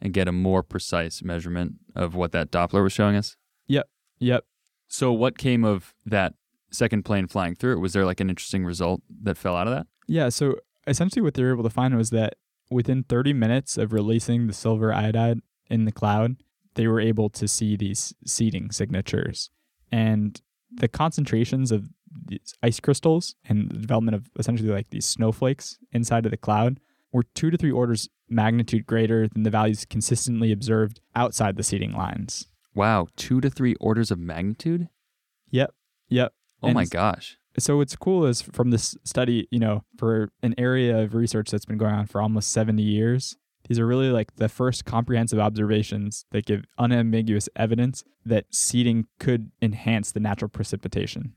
and 0.00 0.12
get 0.12 0.28
a 0.28 0.32
more 0.32 0.62
precise 0.62 1.22
measurement 1.22 1.74
of 1.94 2.14
what 2.14 2.32
that 2.32 2.50
Doppler 2.50 2.82
was 2.82 2.92
showing 2.92 3.16
us. 3.16 3.36
Yep. 3.66 3.88
Yep. 4.20 4.44
So 4.88 5.12
what 5.12 5.36
came 5.38 5.64
of 5.64 5.94
that 6.06 6.34
second 6.70 7.04
plane 7.04 7.26
flying 7.26 7.54
through 7.54 7.76
it? 7.76 7.80
Was 7.80 7.92
there 7.92 8.04
like 8.04 8.20
an 8.20 8.30
interesting 8.30 8.64
result 8.64 9.02
that 9.22 9.36
fell 9.36 9.56
out 9.56 9.66
of 9.66 9.74
that? 9.74 9.86
Yeah, 10.06 10.28
so 10.28 10.56
essentially 10.86 11.22
what 11.22 11.34
they 11.34 11.42
were 11.42 11.52
able 11.52 11.64
to 11.64 11.70
find 11.70 11.96
was 11.96 12.10
that 12.10 12.34
within 12.70 13.04
30 13.04 13.32
minutes 13.32 13.78
of 13.78 13.92
releasing 13.92 14.46
the 14.46 14.52
silver 14.52 14.92
iodide 14.92 15.40
in 15.68 15.84
the 15.84 15.92
cloud, 15.92 16.36
they 16.74 16.86
were 16.86 17.00
able 17.00 17.28
to 17.30 17.48
see 17.48 17.76
these 17.76 18.14
seeding 18.26 18.70
signatures. 18.70 19.50
And 19.90 20.40
the 20.70 20.88
concentrations 20.88 21.72
of 21.72 21.88
these 22.26 22.54
ice 22.62 22.80
crystals 22.80 23.34
and 23.48 23.70
the 23.70 23.78
development 23.78 24.14
of 24.14 24.30
essentially 24.38 24.70
like 24.70 24.90
these 24.90 25.06
snowflakes 25.06 25.78
inside 25.92 26.24
of 26.24 26.30
the 26.30 26.36
cloud 26.36 26.80
were 27.12 27.24
two 27.34 27.50
to 27.50 27.56
three 27.56 27.70
orders 27.70 28.08
magnitude 28.28 28.86
greater 28.86 29.28
than 29.28 29.42
the 29.44 29.50
values 29.50 29.84
consistently 29.84 30.52
observed 30.52 31.00
outside 31.14 31.56
the 31.56 31.62
seeding 31.62 31.92
lines. 31.92 32.46
Wow, 32.74 33.06
2 33.16 33.40
to 33.40 33.48
3 33.48 33.74
orders 33.80 34.10
of 34.10 34.18
magnitude? 34.18 34.88
Yep. 35.50 35.72
Yep. 36.08 36.34
Oh 36.62 36.68
And 36.68 36.74
my 36.74 36.84
gosh. 36.84 37.38
So 37.58 37.76
what's 37.78 37.96
cool 37.96 38.26
is 38.26 38.42
from 38.42 38.70
this 38.70 38.96
study, 39.04 39.48
you 39.50 39.58
know, 39.58 39.84
for 39.96 40.30
an 40.42 40.54
area 40.58 40.98
of 40.98 41.14
research 41.14 41.50
that's 41.50 41.64
been 41.64 41.78
going 41.78 41.94
on 41.94 42.06
for 42.06 42.20
almost 42.20 42.52
70 42.52 42.82
years, 42.82 43.36
these 43.68 43.78
are 43.78 43.86
really 43.86 44.10
like 44.10 44.36
the 44.36 44.48
first 44.48 44.84
comprehensive 44.84 45.38
observations 45.38 46.24
that 46.30 46.46
give 46.46 46.64
unambiguous 46.78 47.48
evidence 47.56 48.04
that 48.24 48.46
seeding 48.50 49.06
could 49.18 49.50
enhance 49.60 50.12
the 50.12 50.20
natural 50.20 50.48
precipitation. 50.48 51.34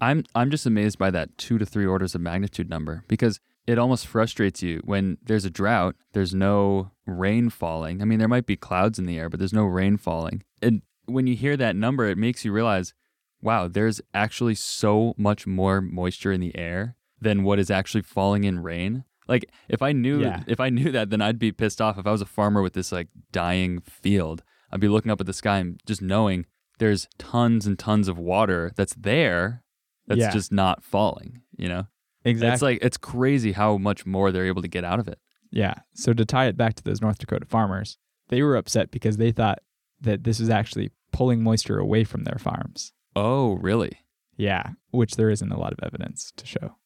I'm 0.00 0.24
I'm 0.34 0.50
just 0.50 0.66
amazed 0.66 0.98
by 0.98 1.10
that 1.12 1.38
2 1.38 1.58
to 1.58 1.66
3 1.66 1.86
orders 1.86 2.14
of 2.14 2.20
magnitude 2.20 2.68
number 2.68 3.04
because 3.08 3.40
it 3.66 3.78
almost 3.78 4.06
frustrates 4.06 4.62
you 4.62 4.80
when 4.84 5.18
there's 5.22 5.44
a 5.44 5.50
drought, 5.50 5.94
there's 6.12 6.34
no 6.34 6.90
rain 7.06 7.48
falling. 7.50 8.02
I 8.02 8.04
mean, 8.04 8.18
there 8.18 8.28
might 8.28 8.46
be 8.46 8.56
clouds 8.56 8.98
in 8.98 9.06
the 9.06 9.18
air, 9.18 9.28
but 9.28 9.38
there's 9.38 9.52
no 9.52 9.64
rain 9.64 9.96
falling. 9.96 10.42
And 10.60 10.82
when 11.06 11.26
you 11.26 11.36
hear 11.36 11.56
that 11.56 11.76
number, 11.76 12.06
it 12.06 12.18
makes 12.18 12.44
you 12.44 12.52
realize, 12.52 12.94
wow, 13.42 13.68
there's 13.68 14.00
actually 14.14 14.54
so 14.54 15.14
much 15.18 15.46
more 15.46 15.80
moisture 15.80 16.32
in 16.32 16.40
the 16.40 16.56
air 16.56 16.96
than 17.20 17.42
what 17.44 17.58
is 17.58 17.70
actually 17.70 18.02
falling 18.02 18.44
in 18.44 18.60
rain. 18.60 19.04
Like 19.28 19.50
if 19.68 19.82
I 19.82 19.92
knew 19.92 20.20
Yeah. 20.20 20.42
if 20.46 20.60
I 20.60 20.70
knew 20.70 20.90
that, 20.92 21.10
then 21.10 21.20
I'd 21.22 21.38
be 21.38 21.52
pissed 21.52 21.80
off 21.80 21.98
if 21.98 22.06
I 22.06 22.10
was 22.12 22.20
a 22.22 22.26
farmer 22.26 22.62
with 22.62 22.72
this 22.74 22.92
like 22.92 23.08
dying 23.30 23.80
field. 23.80 24.42
I'd 24.72 24.80
be 24.80 24.88
looking 24.88 25.10
up 25.12 25.20
at 25.20 25.26
the 25.26 25.32
sky 25.32 25.58
and 25.58 25.80
just 25.86 26.02
knowing 26.02 26.46
there's 26.78 27.08
tons 27.18 27.66
and 27.66 27.78
tons 27.78 28.08
of 28.08 28.18
water 28.18 28.72
that's 28.76 28.94
there 28.94 29.62
that's 30.06 30.20
Yeah. 30.20 30.32
just 30.32 30.50
not 30.52 30.82
falling, 30.82 31.42
you 31.56 31.68
know? 31.68 31.86
Exactly. 32.24 32.52
It's 32.54 32.62
like 32.62 32.78
it's 32.82 32.96
crazy 32.96 33.52
how 33.52 33.78
much 33.78 34.04
more 34.06 34.32
they're 34.32 34.46
able 34.46 34.62
to 34.62 34.68
get 34.68 34.84
out 34.84 34.98
of 35.00 35.08
it. 35.08 35.18
yeah. 35.50 35.74
So 35.94 36.12
to 36.14 36.24
tie 36.24 36.46
it 36.46 36.56
back 36.56 36.74
to 36.74 36.82
those 36.82 37.00
North 37.02 37.18
Dakota 37.18 37.46
farmers, 37.46 37.98
they 38.28 38.42
were 38.42 38.56
upset 38.56 38.90
because 38.90 39.16
they 39.18 39.30
thought 39.32 39.58
that 40.00 40.24
this 40.24 40.40
was 40.40 40.48
actually 40.50 40.90
pulling 41.12 41.42
moisture 41.42 41.78
away 41.78 42.02
from 42.04 42.24
their 42.24 42.38
farms. 42.38 42.92
Oh, 43.14 43.54
really? 43.54 43.98
Yeah, 44.36 44.70
which 44.90 45.16
there 45.16 45.30
isn't 45.30 45.52
a 45.52 45.58
lot 45.58 45.72
of 45.72 45.78
evidence 45.82 46.32
to 46.36 46.46
show. 46.46 46.76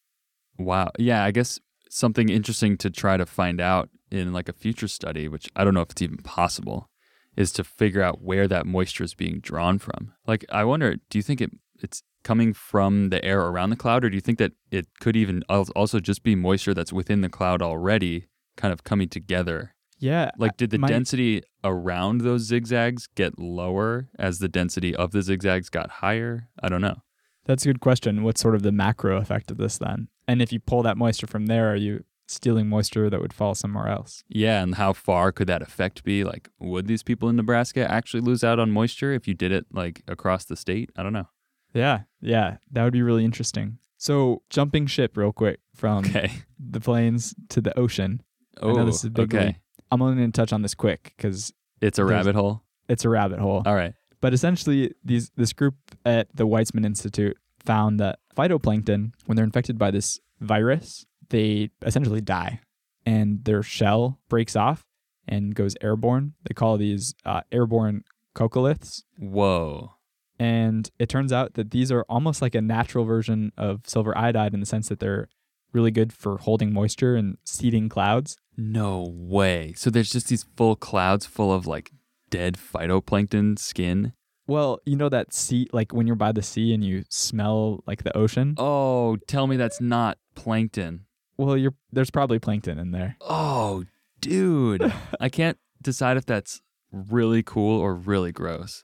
Wow. 0.57 0.91
Yeah, 0.97 1.23
I 1.23 1.31
guess 1.31 1.59
something 1.89 2.29
interesting 2.29 2.77
to 2.77 2.89
try 2.89 3.17
to 3.17 3.25
find 3.25 3.61
out 3.61 3.89
in 4.11 4.33
like 4.33 4.49
a 4.49 4.53
future 4.53 4.87
study, 4.87 5.27
which 5.27 5.49
I 5.55 5.63
don't 5.63 5.73
know 5.73 5.81
if 5.81 5.91
it's 5.91 6.01
even 6.01 6.17
possible, 6.17 6.89
is 7.35 7.51
to 7.53 7.63
figure 7.63 8.01
out 8.01 8.21
where 8.21 8.47
that 8.47 8.65
moisture 8.65 9.03
is 9.03 9.13
being 9.13 9.39
drawn 9.39 9.79
from. 9.79 10.13
Like 10.25 10.45
I 10.51 10.63
wonder, 10.63 10.95
do 11.09 11.17
you 11.17 11.23
think 11.23 11.41
it 11.41 11.51
it's 11.79 12.03
coming 12.23 12.53
from 12.53 13.09
the 13.09 13.23
air 13.23 13.41
around 13.41 13.69
the 13.69 13.75
cloud 13.75 14.03
or 14.03 14.09
do 14.09 14.15
you 14.15 14.21
think 14.21 14.39
that 14.39 14.51
it 14.71 14.87
could 14.99 15.15
even 15.15 15.43
also 15.49 15.99
just 15.99 16.23
be 16.23 16.35
moisture 16.35 16.73
that's 16.73 16.91
within 16.91 17.21
the 17.21 17.29
cloud 17.29 17.61
already 17.61 18.27
kind 18.57 18.73
of 18.73 18.83
coming 18.83 19.07
together? 19.07 19.73
Yeah. 19.99 20.31
Like 20.37 20.57
did 20.57 20.69
the 20.69 20.77
my- 20.77 20.87
density 20.87 21.41
around 21.63 22.21
those 22.21 22.41
zigzags 22.43 23.07
get 23.15 23.39
lower 23.39 24.09
as 24.19 24.39
the 24.39 24.47
density 24.47 24.95
of 24.95 25.11
the 25.11 25.21
zigzags 25.21 25.69
got 25.69 25.89
higher? 25.89 26.49
I 26.61 26.69
don't 26.69 26.81
know. 26.81 27.01
That's 27.45 27.63
a 27.65 27.69
good 27.69 27.79
question. 27.79 28.23
What's 28.23 28.41
sort 28.41 28.55
of 28.55 28.61
the 28.63 28.71
macro 28.71 29.17
effect 29.17 29.49
of 29.51 29.57
this 29.57 29.77
then? 29.77 30.09
And 30.27 30.41
if 30.41 30.51
you 30.51 30.59
pull 30.59 30.83
that 30.83 30.97
moisture 30.97 31.27
from 31.27 31.45
there, 31.45 31.71
are 31.71 31.75
you 31.77 32.03
stealing 32.27 32.67
moisture 32.67 33.09
that 33.09 33.21
would 33.21 33.31
fall 33.31 33.55
somewhere 33.55 33.87
else? 33.87 34.25
Yeah, 34.27 34.61
and 34.61 34.75
how 34.75 34.91
far 34.91 35.31
could 35.31 35.47
that 35.47 35.61
effect 35.61 36.03
be? 36.03 36.25
Like, 36.25 36.49
would 36.59 36.87
these 36.87 37.03
people 37.03 37.29
in 37.29 37.37
Nebraska 37.37 37.89
actually 37.89 38.19
lose 38.19 38.43
out 38.43 38.59
on 38.59 38.71
moisture 38.71 39.13
if 39.13 39.27
you 39.29 39.33
did 39.33 39.53
it 39.53 39.65
like 39.71 40.03
across 40.09 40.43
the 40.43 40.57
state? 40.57 40.91
I 40.97 41.03
don't 41.03 41.13
know. 41.13 41.29
Yeah, 41.73 42.01
yeah, 42.19 42.57
that 42.71 42.83
would 42.83 42.91
be 42.93 43.01
really 43.01 43.23
interesting. 43.23 43.77
So, 43.97 44.41
jumping 44.49 44.85
ship 44.87 45.15
real 45.15 45.31
quick 45.31 45.59
from 45.73 45.99
Okay. 46.05 46.31
the 46.59 46.81
plains 46.81 47.33
to 47.49 47.61
the 47.61 47.77
ocean. 47.79 48.21
Oh, 48.61 48.83
this 48.85 48.97
is 48.97 49.05
a 49.05 49.09
big 49.09 49.33
okay. 49.33 49.57
I'm 49.91 50.01
only 50.01 50.15
going 50.17 50.31
to 50.31 50.35
touch 50.41 50.53
on 50.53 50.61
this 50.61 50.75
quick 50.75 51.13
because 51.17 51.53
It's 51.81 51.99
a 51.99 52.05
rabbit 52.05 52.35
hole. 52.35 52.63
it's 52.89 53.05
a 53.05 53.09
rabbit 53.09 53.39
hole. 53.39 53.63
All 53.65 53.75
right. 53.75 53.93
But 54.21 54.33
essentially, 54.33 54.93
these 55.03 55.31
this 55.35 55.53
group 55.53 55.75
at 56.05 56.27
the 56.35 56.47
Weizmann 56.47 56.85
Institute 56.85 57.37
found 57.59 57.99
that 57.99 58.19
phytoplankton, 58.35 59.11
when 59.25 59.35
they're 59.35 59.45
infected 59.45 59.77
by 59.77 59.91
this 59.91 60.19
virus, 60.39 61.05
they 61.29 61.69
essentially 61.85 62.21
die, 62.21 62.61
and 63.05 63.43
their 63.45 63.61
shell 63.61 64.19
breaks 64.29 64.55
off 64.55 64.83
and 65.27 65.53
goes 65.53 65.75
airborne. 65.81 66.33
They 66.47 66.53
call 66.53 66.77
these 66.77 67.13
uh, 67.25 67.41
airborne 67.51 68.03
coccoliths. 68.35 69.03
Whoa. 69.19 69.93
And 70.39 70.89
it 70.99 71.09
turns 71.09 71.33
out 71.33 71.55
that 71.55 71.71
these 71.71 71.91
are 71.91 72.03
almost 72.07 72.41
like 72.41 72.53
a 72.55 72.61
natural 72.61 73.05
version 73.05 73.51
of 73.57 73.81
silver 73.85 74.15
iodide 74.17 74.53
in 74.53 74.59
the 74.59 74.65
sense 74.67 74.87
that 74.89 74.99
they're 74.99 75.27
really 75.73 75.91
good 75.91 76.13
for 76.13 76.37
holding 76.37 76.73
moisture 76.73 77.15
and 77.15 77.37
seeding 77.43 77.89
clouds. 77.89 78.37
No 78.57 79.13
way. 79.13 79.73
So 79.75 79.89
there's 79.89 80.11
just 80.11 80.29
these 80.29 80.45
full 80.55 80.75
clouds 80.75 81.25
full 81.25 81.53
of 81.53 81.67
like 81.67 81.91
dead 82.29 82.55
phytoplankton 82.55 83.59
skin. 83.59 84.13
Well, 84.47 84.79
you 84.85 84.95
know 84.95 85.09
that 85.09 85.33
sea, 85.33 85.67
like 85.73 85.93
when 85.93 86.07
you're 86.07 86.15
by 86.15 86.31
the 86.31 86.41
sea 86.41 86.73
and 86.73 86.83
you 86.83 87.03
smell 87.09 87.83
like 87.85 88.03
the 88.03 88.15
ocean. 88.15 88.55
Oh, 88.57 89.17
tell 89.27 89.45
me 89.45 89.57
that's 89.57 89.81
not 89.81 90.17
plankton. 90.35 91.05
Well, 91.37 91.57
you're 91.57 91.75
there's 91.91 92.09
probably 92.09 92.39
plankton 92.39 92.79
in 92.79 92.91
there. 92.91 93.17
Oh, 93.21 93.83
dude. 94.21 94.91
I 95.19 95.29
can't 95.29 95.57
decide 95.81 96.17
if 96.17 96.25
that's 96.25 96.61
really 96.91 97.43
cool 97.43 97.79
or 97.79 97.93
really 97.93 98.31
gross. 98.31 98.83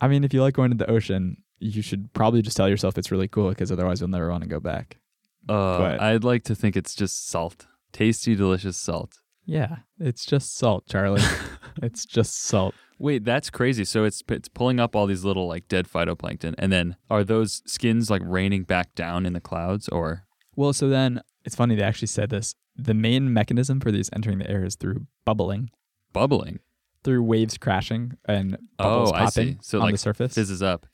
I 0.00 0.08
mean, 0.08 0.24
if 0.24 0.32
you 0.32 0.40
like 0.40 0.54
going 0.54 0.70
to 0.70 0.76
the 0.76 0.90
ocean, 0.90 1.38
you 1.58 1.82
should 1.82 2.12
probably 2.14 2.40
just 2.40 2.56
tell 2.56 2.68
yourself 2.68 2.96
it's 2.96 3.10
really 3.10 3.28
cool 3.28 3.50
because 3.50 3.70
otherwise 3.70 4.00
you'll 4.00 4.08
never 4.08 4.30
want 4.30 4.42
to 4.42 4.48
go 4.48 4.60
back. 4.60 4.99
Uh, 5.48 5.96
I'd 6.00 6.24
like 6.24 6.44
to 6.44 6.54
think 6.54 6.76
it's 6.76 6.94
just 6.94 7.28
salt. 7.28 7.66
Tasty, 7.92 8.34
delicious 8.34 8.76
salt. 8.76 9.18
Yeah, 9.44 9.78
it's 9.98 10.24
just 10.24 10.56
salt, 10.56 10.86
Charlie. 10.88 11.22
it's 11.82 12.04
just 12.06 12.42
salt. 12.42 12.74
Wait, 12.98 13.24
that's 13.24 13.50
crazy. 13.50 13.84
So 13.84 14.04
it's 14.04 14.22
it's 14.28 14.48
pulling 14.48 14.78
up 14.78 14.94
all 14.94 15.06
these 15.06 15.24
little 15.24 15.48
like 15.48 15.66
dead 15.68 15.88
phytoplankton, 15.88 16.54
and 16.58 16.70
then 16.70 16.96
are 17.10 17.24
those 17.24 17.62
skins 17.66 18.10
like 18.10 18.22
raining 18.24 18.64
back 18.64 18.94
down 18.94 19.26
in 19.26 19.32
the 19.32 19.40
clouds, 19.40 19.88
or 19.88 20.24
Well, 20.54 20.72
so 20.72 20.88
then 20.88 21.22
it's 21.44 21.56
funny 21.56 21.74
they 21.74 21.82
actually 21.82 22.08
said 22.08 22.30
this. 22.30 22.54
The 22.76 22.94
main 22.94 23.32
mechanism 23.32 23.80
for 23.80 23.90
these 23.90 24.10
entering 24.12 24.38
the 24.38 24.48
air 24.48 24.64
is 24.64 24.76
through 24.76 25.06
bubbling, 25.24 25.70
bubbling? 26.12 26.60
through 27.02 27.22
waves 27.22 27.56
crashing 27.56 28.12
and 28.26 28.58
bubbles 28.76 29.10
Oh, 29.10 29.14
I 29.14 29.24
popping 29.24 29.52
see. 29.54 29.58
So 29.62 29.78
on 29.78 29.84
like 29.86 29.94
the 29.94 29.98
surface. 29.98 30.34
fizzes 30.34 30.62
up. 30.62 30.86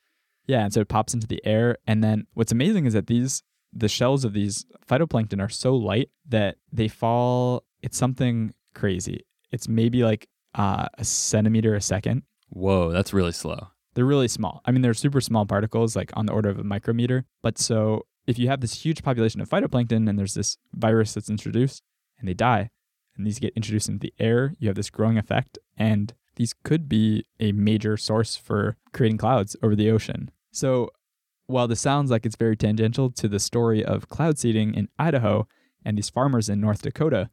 Yeah, 0.47 0.63
and 0.65 0.73
so 0.73 0.81
it 0.81 0.89
pops 0.89 1.13
into 1.13 1.27
the 1.27 1.45
air. 1.45 1.77
And 1.87 2.03
then 2.03 2.27
what's 2.35 2.53
amazing 2.53 2.87
is 2.87 2.93
that 2.93 3.09
these 3.09 3.43
the 3.73 3.89
shells 3.89 4.25
of 4.25 4.33
these 4.33 4.65
phytoplankton 4.89 5.41
are 5.41 5.49
so 5.49 5.75
light 5.75 6.11
that 6.29 6.57
they 6.73 6.89
fall. 6.89 7.65
It's 7.83 7.99
something 7.99 8.55
crazy. 8.75 9.27
It's 9.51 9.69
maybe 9.69 10.03
like 10.03 10.29
uh, 10.55 10.87
a 10.99 11.05
centimeter 11.05 11.75
a 11.75 11.81
second. 11.81 12.23
Whoa, 12.49 12.91
that's 12.91 13.13
really 13.13 13.33
slow. 13.33 13.69
They're 13.95 14.05
really 14.05 14.29
small. 14.29 14.63
I 14.65 14.73
mean, 14.73 14.83
they're 14.83 14.95
super 14.95 15.21
small 15.21 15.47
particles, 15.47 15.97
like 15.97 16.11
on 16.15 16.27
the 16.27 16.33
order 16.33 16.49
of 16.49 16.59
a 16.59 16.65
micrometer. 16.65 17.25
But 17.43 17.59
so 17.59 18.07
if 18.27 18.39
you 18.39 18.49
have 18.49 18.61
this 18.61 18.85
huge 18.85 19.03
population 19.03 19.41
of 19.41 19.49
phytoplankton 19.49 20.09
and 20.09 20.19
there's 20.19 20.35
this 20.35 20.59
virus 20.75 21.15
that's 21.15 21.31
introduced 21.31 21.83
and 22.19 22.29
they 22.29 22.35
die, 22.35 22.71
and 23.17 23.27
these 23.27 23.39
get 23.39 23.55
introduced 23.57 23.89
into 23.89 24.01
the 24.01 24.15
air, 24.19 24.55
you 24.59 24.69
have 24.69 24.77
this 24.77 24.91
growing 24.91 25.17
effect. 25.17 25.59
And 25.77 26.13
these 26.37 26.55
could 26.65 26.89
be 26.89 27.25
a 27.41 27.53
major 27.53 27.97
source 27.97 28.37
for 28.37 28.77
creating 28.93 29.19
clouds 29.19 29.57
over 29.63 29.75
the 29.75 29.91
ocean. 29.91 30.31
So 30.53 30.91
while 31.47 31.69
this 31.69 31.81
sounds 31.81 32.11
like 32.11 32.27
it's 32.27 32.37
very 32.37 32.57
tangential 32.57 33.11
to 33.11 33.29
the 33.29 33.39
story 33.39 33.85
of 33.85 34.09
cloud 34.09 34.39
seeding 34.39 34.75
in 34.75 34.89
Idaho 34.99 35.47
and 35.85 35.97
these 35.97 36.11
farmers 36.11 36.49
in 36.49 36.61
North 36.61 36.83
Dakota, 36.83 37.31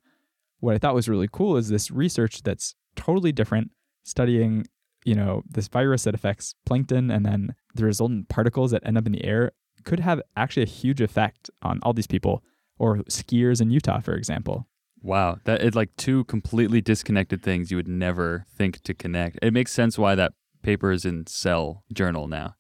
what 0.60 0.76
I 0.76 0.78
thought 0.78 0.96
was 0.96 1.10
really 1.10 1.30
cool 1.32 1.58
is 1.58 1.70
this 1.70 1.92
research 1.92 2.44
that's 2.44 2.76
totally 2.96 3.32
different, 3.32 3.72
studying, 4.04 4.66
you 5.04 5.16
know, 5.16 5.44
this 5.50 5.68
virus 5.68 6.04
that 6.04 6.16
affects 6.16 6.56
plankton 6.66 7.10
and 7.12 7.26
then 7.26 7.56
the 7.76 7.86
resultant 7.86 8.30
particles 8.30 8.72
that 8.72 8.86
end 8.86 8.98
up 8.98 9.06
in 9.06 9.12
the 9.12 9.26
air 9.26 9.52
could 9.84 10.00
have 10.00 10.22
actually 10.38 10.64
a 10.64 10.68
huge 10.68 11.02
effect 11.02 11.50
on 11.62 11.80
all 11.84 11.94
these 11.94 12.08
people 12.08 12.44
or 12.78 12.98
skiers 13.10 13.62
in 13.62 13.72
Utah, 13.72 14.00
for 14.00 14.14
example. 14.14 14.68
Wow, 15.02 15.40
that 15.44 15.62
it's 15.62 15.76
like 15.76 15.94
two 15.98 16.24
completely 16.26 16.80
disconnected 16.80 17.44
things 17.44 17.70
you 17.70 17.78
would 17.78 17.90
never 17.90 18.46
think 18.56 18.82
to 18.84 18.94
connect. 18.94 19.38
It 19.42 19.52
makes 19.52 19.74
sense 19.74 19.98
why 19.98 20.16
that 20.16 20.32
paper 20.62 20.92
is 20.92 21.04
in 21.04 21.28
Cell 21.28 21.84
Journal 21.92 22.28
now. 22.30 22.56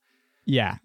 Yeah. 0.45 0.77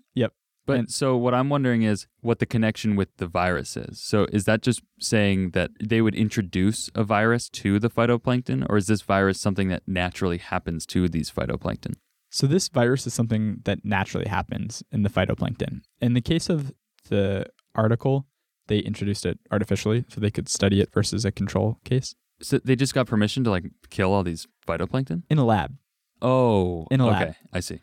But 0.68 0.78
And- 0.80 0.90
so 0.90 1.16
what 1.16 1.34
I'm 1.34 1.48
wondering 1.48 1.82
is 1.82 2.06
what 2.20 2.38
the 2.38 2.46
connection 2.46 2.94
with 2.94 3.08
the 3.16 3.26
virus 3.26 3.76
is. 3.76 4.00
So 4.00 4.26
is 4.32 4.44
that 4.44 4.62
just 4.62 4.80
saying 5.00 5.50
that 5.52 5.70
they 5.82 6.00
would 6.02 6.14
introduce 6.14 6.90
a 6.94 7.02
virus 7.02 7.48
to 7.60 7.78
the 7.80 7.88
phytoplankton, 7.90 8.66
or 8.68 8.76
is 8.76 8.86
this 8.86 9.02
virus 9.02 9.40
something 9.40 9.68
that 9.68 9.82
naturally 9.88 10.38
happens 10.38 10.84
to 10.86 11.08
these 11.08 11.30
phytoplankton? 11.30 11.94
So 12.30 12.46
this 12.46 12.68
virus 12.68 13.06
is 13.06 13.14
something 13.14 13.62
that 13.64 13.84
naturally 13.84 14.28
happens 14.28 14.82
in 14.92 15.02
the 15.02 15.08
phytoplankton. 15.08 15.80
In 16.00 16.12
the 16.12 16.20
case 16.20 16.50
of 16.50 16.72
the 17.08 17.46
article, 17.74 18.26
they 18.66 18.80
introduced 18.80 19.24
it 19.24 19.38
artificially 19.50 20.04
so 20.10 20.20
they 20.20 20.30
could 20.30 20.48
study 20.50 20.80
it 20.82 20.92
versus 20.92 21.24
a 21.24 21.32
control 21.32 21.78
case 21.84 22.14
So 22.42 22.58
they 22.58 22.76
just 22.76 22.92
got 22.92 23.06
permission 23.06 23.42
to 23.44 23.50
like 23.50 23.64
kill 23.88 24.12
all 24.12 24.22
these 24.22 24.46
phytoplankton? 24.66 25.22
in 25.30 25.38
a 25.38 25.44
lab. 25.46 25.76
Oh, 26.20 26.86
In 26.90 27.00
a 27.00 27.06
lab. 27.06 27.22
okay. 27.28 27.36
I 27.54 27.60
see. 27.60 27.80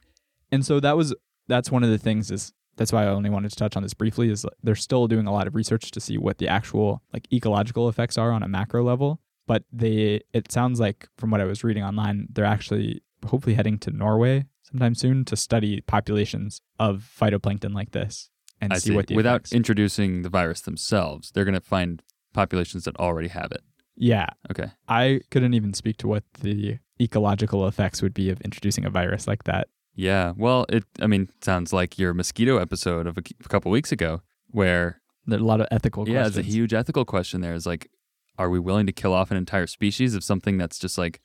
And 0.51 0.63
so 0.63 0.79
that 0.79 0.95
was 0.95 1.15
that's 1.47 1.71
one 1.71 1.83
of 1.83 1.89
the 1.89 1.97
things 1.97 2.29
is 2.31 2.53
that's 2.77 2.91
why 2.91 3.03
I 3.03 3.07
only 3.07 3.29
wanted 3.29 3.49
to 3.49 3.55
touch 3.55 3.75
on 3.75 3.83
this 3.83 3.93
briefly 3.93 4.29
is 4.29 4.45
they're 4.63 4.75
still 4.75 5.07
doing 5.07 5.27
a 5.27 5.33
lot 5.33 5.47
of 5.47 5.55
research 5.55 5.91
to 5.91 5.99
see 5.99 6.17
what 6.17 6.37
the 6.37 6.47
actual 6.47 7.01
like 7.13 7.31
ecological 7.31 7.87
effects 7.89 8.17
are 8.17 8.31
on 8.31 8.43
a 8.43 8.47
macro 8.47 8.83
level, 8.83 9.19
but 9.47 9.63
they 9.71 10.21
it 10.33 10.51
sounds 10.51 10.79
like 10.79 11.07
from 11.17 11.31
what 11.31 11.41
I 11.41 11.45
was 11.45 11.63
reading 11.63 11.83
online, 11.83 12.27
they're 12.31 12.45
actually 12.45 13.01
hopefully 13.25 13.55
heading 13.55 13.77
to 13.79 13.91
Norway 13.91 14.45
sometime 14.63 14.95
soon 14.95 15.25
to 15.25 15.35
study 15.35 15.81
populations 15.81 16.61
of 16.79 17.09
phytoplankton 17.19 17.73
like 17.73 17.91
this 17.91 18.29
and 18.61 18.73
I 18.73 18.77
see, 18.77 18.89
see. 18.89 18.95
what 18.95 19.07
the 19.07 19.15
Without 19.15 19.35
effects. 19.41 19.53
introducing 19.53 20.21
the 20.23 20.29
virus 20.29 20.61
themselves, 20.61 21.31
they're 21.31 21.45
going 21.45 21.53
to 21.55 21.61
find 21.61 22.01
populations 22.33 22.83
that 22.85 22.95
already 22.97 23.29
have 23.29 23.51
it. 23.51 23.61
yeah, 23.95 24.27
Okay. 24.51 24.71
I 24.87 25.21
couldn't 25.31 25.53
even 25.53 25.73
speak 25.73 25.97
to 25.97 26.07
what 26.07 26.23
the 26.41 26.79
ecological 26.99 27.67
effects 27.67 28.01
would 28.01 28.13
be 28.13 28.29
of 28.29 28.41
introducing 28.41 28.85
a 28.85 28.89
virus 28.89 29.27
like 29.27 29.43
that. 29.45 29.67
Yeah. 29.95 30.33
Well, 30.35 30.65
it. 30.69 30.83
I 31.01 31.07
mean, 31.07 31.29
sounds 31.41 31.71
like 31.73 31.97
your 31.97 32.13
mosquito 32.13 32.57
episode 32.57 33.07
of 33.07 33.17
a, 33.17 33.21
a 33.43 33.47
couple 33.47 33.71
weeks 33.71 33.91
ago, 33.91 34.21
where 34.51 35.01
There's 35.25 35.41
a 35.41 35.45
lot 35.45 35.61
of 35.61 35.67
ethical 35.71 36.07
yeah, 36.07 36.23
questions. 36.23 36.37
it's 36.37 36.47
a 36.47 36.51
huge 36.51 36.73
ethical 36.73 37.05
question. 37.05 37.41
There 37.41 37.53
is 37.53 37.65
like, 37.65 37.89
are 38.37 38.49
we 38.49 38.59
willing 38.59 38.85
to 38.85 38.91
kill 38.91 39.13
off 39.13 39.31
an 39.31 39.37
entire 39.37 39.67
species 39.67 40.13
of 40.15 40.23
something 40.23 40.57
that's 40.57 40.77
just 40.77 40.97
like 40.97 41.21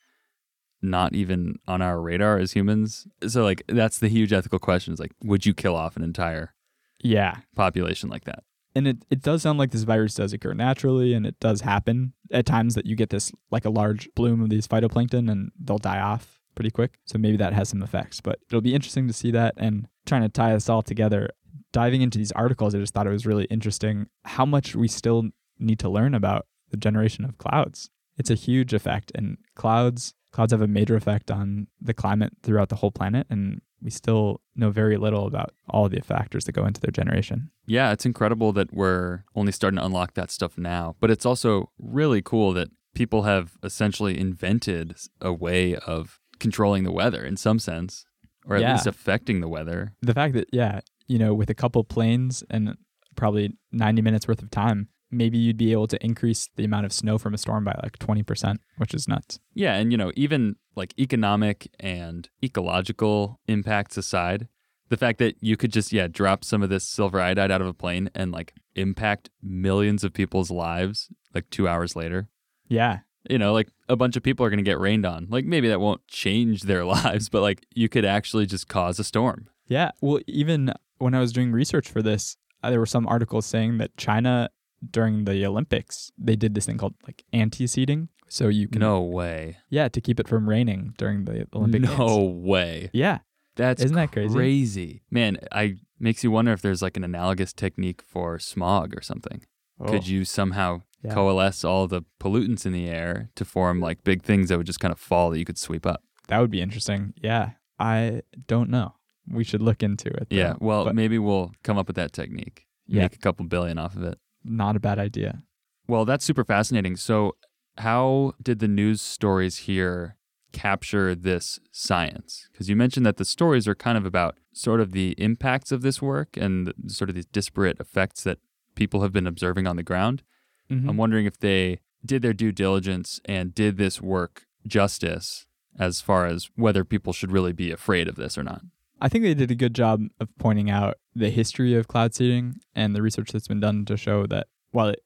not 0.83 1.15
even 1.15 1.57
on 1.67 1.83
our 1.83 2.01
radar 2.01 2.39
as 2.39 2.53
humans? 2.53 3.07
So 3.27 3.43
like, 3.43 3.63
that's 3.67 3.99
the 3.99 4.09
huge 4.09 4.33
ethical 4.33 4.59
question. 4.59 4.95
Is 4.95 5.01
like, 5.01 5.13
would 5.23 5.45
you 5.45 5.53
kill 5.55 5.75
off 5.75 5.97
an 5.97 6.03
entire 6.03 6.55
yeah, 7.03 7.39
population 7.57 8.09
like 8.09 8.25
that? 8.25 8.45
and 8.75 8.87
it, 8.87 9.05
it 9.11 9.21
does 9.23 9.43
sound 9.43 9.59
like 9.59 9.73
this 9.73 9.83
virus 9.83 10.15
does 10.15 10.33
occur 10.33 10.55
naturally 10.55 11.13
and 11.13 11.27
it 11.27 11.39
does 11.41 11.63
happen 11.63 12.13
at 12.31 12.47
times 12.47 12.75
that 12.75 12.87
you 12.87 12.95
get 12.95 13.11
this 13.11 13.33
like 13.51 13.65
a 13.65 13.71
large 13.71 14.09
bloom 14.15 14.41
of 14.41 14.49
these 14.49 14.69
phytoplankton 14.69 15.31
and 15.31 15.51
they'll 15.59 15.79
die 15.79 16.01
off 16.01 16.39
pretty 16.61 16.70
quick 16.70 16.99
so 17.07 17.16
maybe 17.16 17.38
that 17.38 17.55
has 17.55 17.70
some 17.70 17.83
effects 17.83 18.20
but 18.20 18.38
it'll 18.51 18.61
be 18.61 18.75
interesting 18.75 19.07
to 19.07 19.14
see 19.14 19.31
that 19.31 19.55
and 19.57 19.88
trying 20.05 20.20
to 20.20 20.29
tie 20.29 20.53
this 20.53 20.68
all 20.68 20.83
together 20.83 21.31
diving 21.73 22.03
into 22.03 22.18
these 22.18 22.33
articles 22.33 22.75
i 22.75 22.79
just 22.79 22.92
thought 22.92 23.07
it 23.07 23.11
was 23.11 23.25
really 23.25 23.44
interesting 23.44 24.07
how 24.27 24.44
much 24.44 24.77
we 24.77 24.87
still 24.87 25.25
need 25.59 25.79
to 25.79 25.88
learn 25.88 26.14
about 26.14 26.46
the 26.68 26.77
generation 26.77 27.25
of 27.25 27.38
clouds 27.38 27.88
it's 28.18 28.29
a 28.29 28.35
huge 28.35 28.75
effect 28.75 29.11
and 29.14 29.38
clouds 29.55 30.12
clouds 30.33 30.53
have 30.53 30.61
a 30.61 30.66
major 30.66 30.96
effect 30.96 31.31
on 31.31 31.66
the 31.81 31.94
climate 31.94 32.35
throughout 32.42 32.68
the 32.68 32.77
whole 32.77 32.90
planet 32.90 33.27
and 33.31 33.62
we 33.83 33.88
still 33.88 34.42
know 34.55 34.68
very 34.70 34.99
little 34.99 35.27
about 35.27 35.55
all 35.66 35.88
the 35.88 36.03
factors 36.03 36.44
that 36.44 36.53
go 36.53 36.66
into 36.66 36.83
their 36.83 36.90
generation 36.90 37.51
Yeah, 37.66 37.92
it's 37.92 38.05
incredible 38.05 38.53
that 38.53 38.75
we're 38.75 39.25
only 39.35 39.53
starting 39.53 39.79
to 39.79 39.87
unlock 39.87 40.12
that 40.14 40.31
stuff 40.31 40.59
now. 40.59 40.96
But 41.01 41.11
it's 41.11 41.25
also 41.25 41.70
really 41.79 42.20
cool 42.20 42.53
that 42.53 42.68
people 42.94 43.23
have 43.23 43.53
essentially 43.62 44.18
invented 44.18 44.96
a 45.20 45.33
way 45.33 45.77
of 45.77 46.20
controlling 46.40 46.85
the 46.85 46.92
weather 46.92 47.24
in 47.24 47.37
some 47.37 47.59
sense, 47.59 48.05
or 48.46 48.57
at 48.57 48.62
Yeah. 48.62 48.72
least 48.72 48.87
affecting 48.87 49.40
the 49.40 49.48
weather. 49.48 49.92
the 50.03 50.14
fact 50.14 50.35
that 50.35 50.48
yeah 50.53 50.81
you 51.07 51.18
know 51.18 51.33
with 51.35 51.50
a 51.50 51.55
couple 51.55 51.83
planes 51.85 52.42
and 52.50 52.74
probably 53.16 53.53
90 53.72 54.03
minutes 54.03 54.26
worth 54.29 54.42
of 54.42 54.50
time 54.50 54.88
maybe 55.12 55.37
you'd 55.38 55.57
be 55.57 55.72
able 55.72 55.88
to 55.88 55.98
increase 56.05 56.48
the 56.57 56.64
amount 56.64 56.87
of 56.87 56.92
snow 56.92 57.18
from 57.18 57.35
a 57.35 57.38
storm 57.38 57.64
by 57.64 57.74
like 57.83 57.98
20% 57.98 58.59
which 58.79 58.94
is 58.94 59.09
nuts 59.09 59.40
Yeah, 59.55 59.74
and 59.74 59.90
you 59.92 59.98
know, 59.98 60.12
even 60.14 60.57
like 60.76 60.94
economic 60.98 61.68
and 61.81 62.29
ecological 62.44 63.40
impacts 63.46 63.96
aside, 63.96 64.46
The 64.88 64.96
fact 64.96 65.18
that 65.18 65.35
you 65.40 65.57
could 65.57 65.72
just, 65.72 65.92
yeah, 65.92 66.07
drop 66.09 66.44
some 66.44 66.62
of 66.64 66.68
this 66.70 66.87
silver 66.87 67.20
iodide 67.20 67.50
out 67.50 67.61
of 67.61 67.66
a 67.68 67.72
plane 67.74 68.09
and 68.14 68.31
like 68.33 68.55
impact 68.74 69.31
millions 69.42 70.03
of 70.05 70.12
people's 70.12 70.50
lives 70.50 71.09
like 71.35 71.48
two 71.50 71.66
hours 71.68 71.94
later. 71.96 72.29
Yeah. 72.68 73.00
You 73.29 73.39
know, 73.39 73.53
like 73.53 73.69
a 73.89 73.97
bunch 73.97 74.17
of 74.17 74.23
people 74.23 74.47
are 74.47 74.51
going 74.51 74.65
to 74.65 74.69
get 74.71 74.79
rained 74.81 75.05
on. 75.05 75.27
Like 75.29 75.45
maybe 75.45 75.69
that 75.69 75.81
won't 75.81 76.07
change 76.09 76.63
their 76.63 76.85
lives, 76.97 77.29
but 77.29 77.43
like 77.43 77.67
you 77.75 77.89
could 77.89 78.05
actually 78.05 78.47
just 78.47 78.69
cause 78.69 78.99
a 78.99 79.05
storm. 79.05 79.49
Yeah. 79.67 79.91
Well, 80.01 80.21
even 80.27 80.73
when 80.99 81.15
I 81.15 81.21
was 81.21 81.33
doing 81.33 81.53
research 81.53 81.89
for 81.91 82.03
this, 82.03 82.37
uh, 82.63 82.71
there 82.71 82.81
were 82.81 82.87
some 82.87 83.07
articles 83.07 83.47
saying 83.47 83.79
that 83.79 83.97
China 83.97 84.49
during 84.91 85.25
the 85.25 85.45
Olympics, 85.45 86.11
they 86.17 86.37
did 86.37 86.55
this 86.55 86.65
thing 86.67 86.79
called 86.79 86.95
like 87.07 87.25
anti-seeding. 87.33 88.09
So 88.29 88.49
you 88.49 88.69
can 88.69 88.81
No 88.81 89.01
way. 89.03 89.59
yeah, 89.69 89.89
to 89.89 90.01
keep 90.01 90.21
it 90.21 90.29
from 90.29 90.49
raining 90.49 90.95
during 90.97 91.25
the 91.25 91.47
Olympic 91.55 91.83
no 91.83 91.97
Games. 91.97 92.47
way. 92.47 92.91
Yeah. 92.93 93.19
That's 93.57 93.83
Isn't 93.83 93.97
that 93.97 94.13
crazy? 94.13 94.33
Crazy. 94.35 95.03
Man, 95.11 95.37
I 95.53 95.77
makes 95.99 96.23
you 96.25 96.31
wonder 96.31 96.53
if 96.53 96.63
there's 96.63 96.81
like 96.81 96.97
an 96.97 97.05
analogous 97.05 97.53
technique 97.53 98.03
for 98.07 98.39
smog 98.39 98.97
or 98.97 99.03
something. 99.03 99.43
Could 99.87 100.07
you 100.07 100.25
somehow 100.25 100.83
Oh. 100.83 100.83
Yeah. 101.03 101.15
coalesce 101.15 101.65
all 101.65 101.87
the 101.87 102.03
pollutants 102.21 102.67
in 102.67 102.73
the 102.73 102.87
air 102.89 103.31
to 103.37 103.45
form 103.45 103.81
like 103.81 104.05
big 104.05 104.23
things 104.23 104.49
that 104.51 104.59
would 104.59 104.67
just 104.67 104.81
kind 104.81 104.93
of 104.93 105.01
fall 105.01 105.31
that 105.31 105.39
you 105.39 105.45
could 105.45 105.57
sweep 105.59 105.87
up? 105.87 106.03
That 106.29 106.39
would 106.41 106.51
be 106.51 106.61
interesting. 106.61 107.15
Yeah. 107.23 107.53
I 107.79 108.23
don't 108.47 108.69
know. 108.71 108.95
We 109.31 109.45
should 109.45 109.63
look 109.63 109.83
into 109.83 110.09
it. 110.09 110.29
though. 110.31 110.37
Yeah. 110.37 110.55
Well, 110.61 110.85
But 110.85 110.95
maybe 110.95 111.19
we'll 111.19 111.53
come 111.63 111.79
up 111.79 111.87
with 111.87 111.97
that 111.97 112.13
technique. 112.13 112.67
Yeah. 112.87 113.03
Make 113.03 113.15
a 113.15 113.19
couple 113.19 113.47
billion 113.47 113.79
off 113.79 113.97
of 113.97 114.03
it. 114.03 114.19
not 114.45 114.77
a 114.77 114.81
bad 114.81 114.99
idea. 114.99 115.43
Well, 115.89 116.05
that's 116.05 116.25
super 116.25 116.45
fascinating. 116.45 116.97
So, 116.97 117.37
how 117.79 118.35
did 118.43 118.59
the 118.59 118.69
news 118.69 119.01
stories 119.01 119.59
here 119.59 120.17
capture 120.53 121.15
this 121.15 121.59
science? 121.73 122.49
Because 122.53 122.69
you 122.69 122.77
mentioned 122.77 123.07
that 123.07 123.17
the 123.17 123.25
stories 123.25 123.67
are 123.69 123.75
kind 123.75 123.97
of 123.97 124.05
about 124.05 124.37
sort 124.53 124.81
of 124.81 124.93
the 124.93 125.15
impacts 125.19 125.73
of 125.73 125.83
this 125.83 126.03
work 126.03 126.37
and 126.37 126.73
sort 126.89 127.09
of 127.09 127.15
these 127.15 127.27
disparate 127.27 127.79
effects 127.81 128.23
that 128.25 128.39
people 128.75 129.03
have 129.03 129.13
been 129.13 129.27
observing 129.27 129.67
on 129.67 129.77
the 129.77 129.83
ground. 129.83 130.23
Mhm. 130.71 130.89
I'm 130.89 130.97
wondering 130.97 131.27
if 131.27 131.39
they 131.39 131.81
did 132.05 132.23
their 132.23 132.33
due 132.33 132.53
diligence 132.53 133.21
and 133.25 133.55
did 133.55 133.77
this 133.77 134.01
work 134.01 134.47
justice 134.67 135.47
as 135.79 136.01
far 136.01 136.27
as 136.27 136.51
whether 136.57 136.85
people 136.85 137.13
should 137.13 137.33
really 137.33 137.53
be 137.53 137.71
afraid 137.71 138.09
of 138.09 138.17
this 138.17 138.37
or 138.37 138.43
not. 138.43 138.63
I 139.01 139.09
think 139.09 139.25
they 139.25 139.35
did 139.35 139.51
a 139.51 139.55
good 139.55 139.75
job 139.75 140.03
of 140.19 140.29
pointing 140.39 140.71
out 140.71 140.97
the 141.15 141.31
history 141.31 141.75
of 141.75 141.89
cloud 141.89 142.15
seeding 142.15 142.57
and 142.75 142.95
the 142.95 143.03
research 143.03 143.33
that's 143.33 143.49
been 143.49 143.61
done 143.61 143.85
to 143.87 143.97
show 143.97 144.27
that 144.27 144.49
while 144.73 144.89
it, 144.89 145.01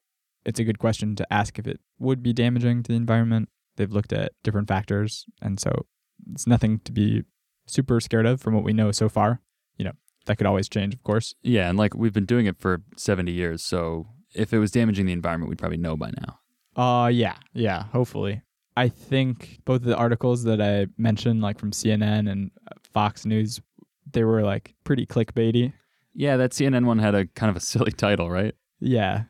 it's 0.45 0.59
a 0.59 0.63
good 0.65 0.79
question 0.79 1.15
to 1.15 1.33
ask 1.33 1.57
if 1.57 1.65
it 1.67 1.79
would 1.97 2.21
be 2.21 2.33
damaging 2.33 2.83
to 2.83 2.91
the 2.91 2.97
environment, 2.97 3.49
they've 3.77 3.91
looked 3.91 4.11
at 4.11 4.33
different 4.43 4.67
factors. 4.67 5.25
And 5.41 5.59
so 5.59 5.85
it's 6.31 6.45
nothing 6.45 6.79
to 6.79 6.91
be 6.91 7.23
super 7.67 7.99
scared 7.99 8.25
of 8.25 8.41
from 8.41 8.53
what 8.53 8.63
we 8.63 8.73
know 8.73 8.91
so 8.91 9.07
far. 9.07 9.41
You 9.77 9.85
know, 9.85 9.93
that 10.25 10.37
could 10.37 10.47
always 10.47 10.67
change, 10.67 10.93
of 10.93 11.03
course. 11.03 11.33
Yeah, 11.41 11.69
and 11.69 11.77
like 11.77 11.95
we've 11.95 12.13
been 12.13 12.25
doing 12.25 12.47
it 12.47 12.57
for 12.59 12.81
70 12.97 13.31
years, 13.31 13.63
so 13.63 14.07
if 14.35 14.53
it 14.53 14.59
was 14.59 14.71
damaging 14.71 15.05
the 15.05 15.13
environment, 15.13 15.49
we'd 15.49 15.57
probably 15.59 15.77
know 15.77 15.95
by 15.97 16.11
now. 16.21 16.39
Uh, 16.81 17.07
yeah, 17.07 17.35
yeah, 17.53 17.83
hopefully. 17.85 18.41
I 18.77 18.89
think 18.89 19.59
both 19.65 19.77
of 19.81 19.85
the 19.87 19.95
articles 19.95 20.43
that 20.43 20.61
I 20.61 20.87
mentioned, 20.97 21.41
like 21.41 21.57
from 21.59 21.71
CNN 21.71 22.29
and 22.29 22.51
uh, 22.67 22.75
Fox 22.93 23.25
News, 23.25 23.61
they 24.11 24.23
were 24.23 24.43
like 24.43 24.75
pretty 24.83 25.05
clickbaity. 25.05 25.71
Yeah, 26.13 26.37
that 26.37 26.51
CNN 26.51 26.85
one 26.85 26.99
had 26.99 27.15
a 27.15 27.25
kind 27.27 27.49
of 27.49 27.55
a 27.55 27.59
silly 27.71 27.91
title, 27.91 28.29
right? 28.29 28.53
Yeah, 28.81 29.23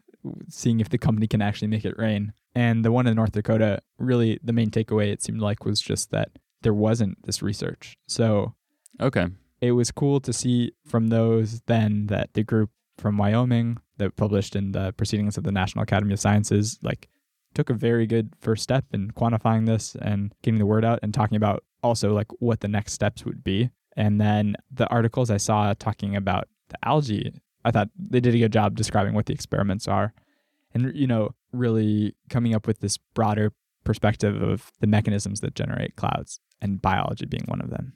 seeing 0.50 0.80
if 0.80 0.90
the 0.90 0.98
company 0.98 1.28
can 1.28 1.42
actually 1.42 1.68
make 1.68 1.86
it 1.86 1.98
rain. 1.98 2.34
And 2.56 2.84
the 2.86 2.92
one 2.92 3.06
in 3.06 3.16
North 3.16 3.34
Dakota, 3.34 3.82
really, 4.00 4.40
the 4.44 4.54
main 4.54 4.72
takeaway 4.72 5.12
it 5.12 5.22
seemed 5.22 5.42
like 5.42 5.66
was 5.66 5.80
just 5.82 6.10
that 6.12 6.30
there 6.62 6.74
wasn't 6.74 7.22
this 7.26 7.42
research. 7.44 7.96
So 8.08 8.56
Okay. 9.00 9.28
it 9.62 9.74
was 9.74 9.92
cool 9.92 10.20
to 10.22 10.32
see 10.34 10.72
from 10.88 11.08
those 11.10 11.62
then 11.68 12.08
that 12.08 12.34
the 12.34 12.44
group 12.44 12.70
from 12.98 13.18
Wyoming 13.18 13.78
that 13.98 14.16
published 14.16 14.56
in 14.56 14.72
the 14.72 14.94
Proceedings 14.94 15.38
of 15.38 15.44
the 15.44 15.52
National 15.52 15.84
Academy 15.84 16.14
of 16.14 16.20
Sciences, 16.20 16.80
like, 16.82 17.10
took 17.56 17.70
a 17.70 17.74
very 17.74 18.06
good 18.06 18.34
first 18.42 18.62
step 18.62 18.86
in 18.94 19.12
quantifying 19.12 19.66
this 19.66 19.96
and 20.02 20.34
getting 20.44 20.60
the 20.60 20.66
word 20.66 20.86
out 20.86 21.00
and 21.02 21.14
talking 21.14 21.38
about 21.38 21.64
also 21.82 22.14
like 22.14 22.28
what 22.40 22.60
the 22.60 22.68
next 22.68 22.94
steps 22.94 23.24
would 23.26 23.44
be. 23.44 23.70
And 23.96 24.20
then 24.20 24.56
the 24.70 24.88
articles 24.90 25.32
I 25.32 25.38
saw 25.38 25.74
talking 25.74 26.16
about 26.16 26.50
the 26.70 26.78
algae, 26.84 27.42
I 27.64 27.72
thought 27.72 27.90
they 27.98 28.20
did 28.20 28.36
a 28.36 28.40
good 28.40 28.52
job 28.52 28.76
describing 28.76 29.14
what 29.14 29.26
the 29.26 29.34
experiments 29.34 29.88
are 29.88 30.14
and, 30.74 30.94
you 30.94 31.08
know, 31.08 31.30
really 31.54 32.14
coming 32.30 32.54
up 32.54 32.68
with 32.68 32.82
this 32.82 32.98
broader 32.98 33.54
perspective 33.86 34.42
of 34.42 34.72
the 34.82 34.88
mechanisms 34.88 35.40
that 35.40 35.56
generate 35.56 35.96
clouds 35.96 36.42
and 36.62 36.82
biology 36.82 37.26
being 37.26 37.46
one 37.46 37.62
of 37.62 37.70
them. 37.70 37.94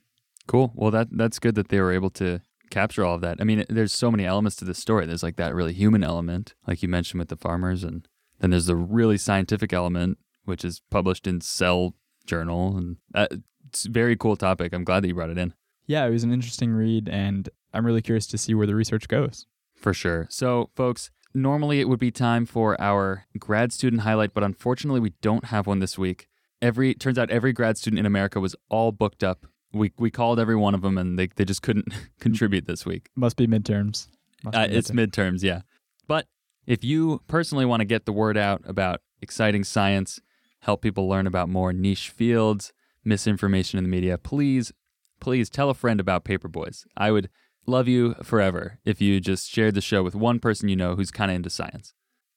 Cool. 0.48 0.72
Well, 0.74 0.92
that 0.92 1.10
that's 1.12 1.38
good 1.38 1.56
that 1.56 1.68
they 1.68 1.80
were 1.82 1.92
able 1.92 2.10
to 2.12 2.42
capture 2.70 3.06
all 3.06 3.16
of 3.16 3.22
that. 3.22 3.38
I 3.40 3.44
mean, 3.44 3.66
there's 3.70 3.94
so 3.94 4.12
many 4.12 4.26
elements 4.26 4.56
to 4.58 4.66
this 4.66 4.80
story. 4.80 5.06
There's 5.06 5.24
like 5.24 5.36
that 5.38 5.56
really 5.56 5.74
human 5.74 6.04
element, 6.04 6.54
like 6.68 6.82
you 6.82 6.90
mentioned 6.90 7.20
with 7.20 7.30
the 7.30 7.38
farmers, 7.38 7.84
and 7.84 8.08
then 8.40 8.50
there's 8.52 8.68
the 8.68 8.76
really 8.76 9.18
scientific 9.18 9.74
element, 9.74 10.18
which 10.46 10.64
is 10.64 10.82
published 10.90 11.28
in 11.28 11.42
Cell 11.42 11.96
Journal, 12.26 12.78
and 12.78 12.98
uh, 13.14 13.28
it's 13.68 13.86
a 13.86 13.92
very 13.92 14.16
cool 14.16 14.36
topic. 14.36 14.74
I'm 14.74 14.84
glad 14.84 15.04
that 15.04 15.08
you 15.08 15.16
brought 15.16 15.30
it 15.30 15.38
in 15.38 15.54
yeah, 15.90 16.06
it 16.06 16.12
was 16.12 16.24
an 16.24 16.32
interesting 16.32 16.72
read, 16.72 17.10
and 17.10 17.50
I'm 17.74 17.84
really 17.84 18.04
curious 18.04 18.28
to 18.28 18.38
see 18.38 18.54
where 18.54 18.68
the 18.68 18.76
research 18.76 19.08
goes. 19.08 19.48
for 19.74 19.92
sure. 19.92 20.28
So, 20.30 20.70
folks, 20.76 21.10
normally 21.34 21.80
it 21.80 21.90
would 21.90 22.00
be 22.00 22.12
time 22.12 22.46
for 22.46 22.80
our 22.80 23.26
grad 23.40 23.74
student 23.74 24.04
highlight, 24.04 24.36
but 24.36 24.44
unfortunately, 24.44 25.00
we 25.00 25.14
don't 25.22 25.46
have 25.46 25.66
one 25.66 25.80
this 25.80 25.98
week. 25.98 26.28
Every 26.62 26.94
turns 26.94 27.18
out 27.18 27.32
every 27.32 27.54
grad 27.54 27.76
student 27.80 28.00
in 28.00 28.06
America 28.06 28.40
was 28.40 28.56
all 28.70 28.92
booked 28.92 29.24
up. 29.24 29.48
We 29.74 29.92
we 29.98 30.10
called 30.12 30.40
every 30.40 30.56
one 30.56 30.74
of 30.74 30.82
them, 30.82 30.98
and 30.98 31.18
they 31.20 31.28
they 31.28 31.46
just 31.46 31.62
couldn't 31.62 31.88
contribute 32.20 32.66
this 32.66 32.86
week. 32.86 33.10
Must 33.16 33.38
be 33.38 33.48
midterms. 33.48 34.08
Must 34.44 34.58
Uh, 34.58 34.68
be 34.68 34.74
it's 34.76 34.92
midterms, 34.92 35.44
yeah. 35.44 35.62
But 36.08 36.26
if 36.66 36.84
you 36.84 37.22
personally 37.28 37.66
want 37.66 37.82
to 37.82 37.86
get 37.86 38.06
the 38.06 38.14
word 38.14 38.38
out 38.38 38.62
about 38.66 39.02
exciting 39.22 39.64
science, 39.64 40.20
help 40.62 40.82
people 40.82 41.08
learn 41.08 41.28
about 41.28 41.50
more 41.50 41.72
niche 41.74 42.10
fields, 42.10 42.74
misinformation 43.04 43.78
in 43.78 43.84
the 43.84 43.90
media, 43.90 44.18
please, 44.18 44.72
please 45.20 45.50
tell 45.50 45.70
a 45.70 45.74
friend 45.74 46.00
about 46.00 46.26
Paperboys. 46.26 46.86
I 46.98 47.12
would 47.12 47.30
love 47.66 47.88
you 47.88 48.16
forever 48.24 48.80
if 48.86 49.02
you 49.02 49.20
just 49.20 49.50
shared 49.50 49.76
the 49.76 49.82
show 49.82 50.02
with 50.04 50.16
one 50.16 50.40
person 50.40 50.70
you 50.70 50.76
know 50.76 50.96
who's 50.96 51.12
kind 51.12 51.30
of 51.32 51.36
into 51.36 51.50
science. 51.50 51.94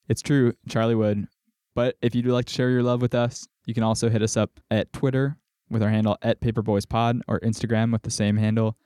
It's 0.09 0.23
true, 0.23 0.55
Charlie 0.69 0.95
would. 0.95 1.27
But 1.75 1.97
if 2.03 2.15
you'd 2.15 2.27
like 2.27 2.47
to 2.47 2.53
share 2.53 2.69
your 2.71 2.83
love 2.83 3.01
with 3.01 3.15
us, 3.15 3.47
you 3.65 3.73
can 3.73 3.83
also 3.83 4.11
hit 4.11 4.21
us 4.23 4.37
up 4.37 4.61
at 4.71 4.93
Twitter 4.93 5.39
with 5.73 5.83
our 5.83 5.91
handle 5.91 6.17
at 6.23 6.41
PaperboysPod 6.41 7.21
or 7.27 7.41
Instagram 7.41 7.93
with 7.93 8.03
the 8.03 8.11
same 8.11 8.37
handle. 8.37 8.77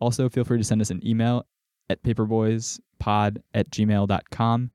Also, 0.00 0.28
feel 0.28 0.44
free 0.44 0.58
to 0.58 0.64
send 0.64 0.80
us 0.80 0.90
an 0.90 1.06
email 1.06 1.46
at 1.88 2.02
paperboyspod 2.02 3.38
at 3.54 3.70
gmail.com. 3.70 4.70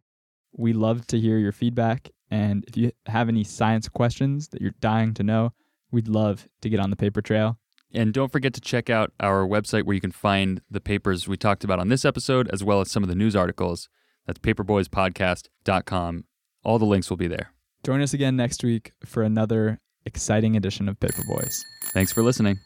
We 0.58 0.74
love 0.74 1.08
to 1.08 1.20
hear 1.20 1.38
your 1.38 1.52
feedback. 1.52 2.10
And 2.30 2.64
if 2.68 2.78
you 2.78 2.92
have 3.08 3.30
any 3.30 3.44
science 3.44 3.90
questions 3.90 4.50
that 4.50 4.62
you're 4.62 4.76
dying 4.80 5.14
to 5.16 5.24
know, 5.24 5.54
we'd 5.92 6.08
love 6.08 6.48
to 6.62 6.70
get 6.70 6.80
on 6.80 6.90
the 6.90 6.96
paper 6.96 7.22
trail. 7.22 7.58
And 7.94 8.14
don't 8.14 8.32
forget 8.32 8.54
to 8.54 8.62
check 8.62 8.90
out 8.90 9.14
our 9.20 9.48
website 9.48 9.84
where 9.84 9.94
you 9.94 10.02
can 10.02 10.12
find 10.12 10.62
the 10.70 10.82
papers 10.82 11.28
we 11.28 11.38
talked 11.38 11.64
about 11.64 11.80
on 11.80 11.88
this 11.88 12.04
episode, 12.04 12.50
as 12.50 12.64
well 12.64 12.82
as 12.82 12.92
some 12.92 13.04
of 13.04 13.10
the 13.10 13.16
news 13.16 13.36
articles. 13.36 13.90
That's 14.26 14.40
paperboyspodcast.com. 14.40 16.26
All 16.64 16.80
the 16.80 16.86
links 16.86 17.10
will 17.10 17.18
be 17.18 17.28
there. 17.28 17.52
Join 17.86 18.02
us 18.02 18.14
again 18.14 18.36
next 18.36 18.64
week 18.64 18.92
for 19.06 19.24
another 19.24 19.80
exciting 20.06 20.56
edition 20.56 20.88
of 20.90 21.00
Paperboys. 21.00 21.64
Thanks 21.94 22.12
for 22.12 22.22
listening. 22.22 22.60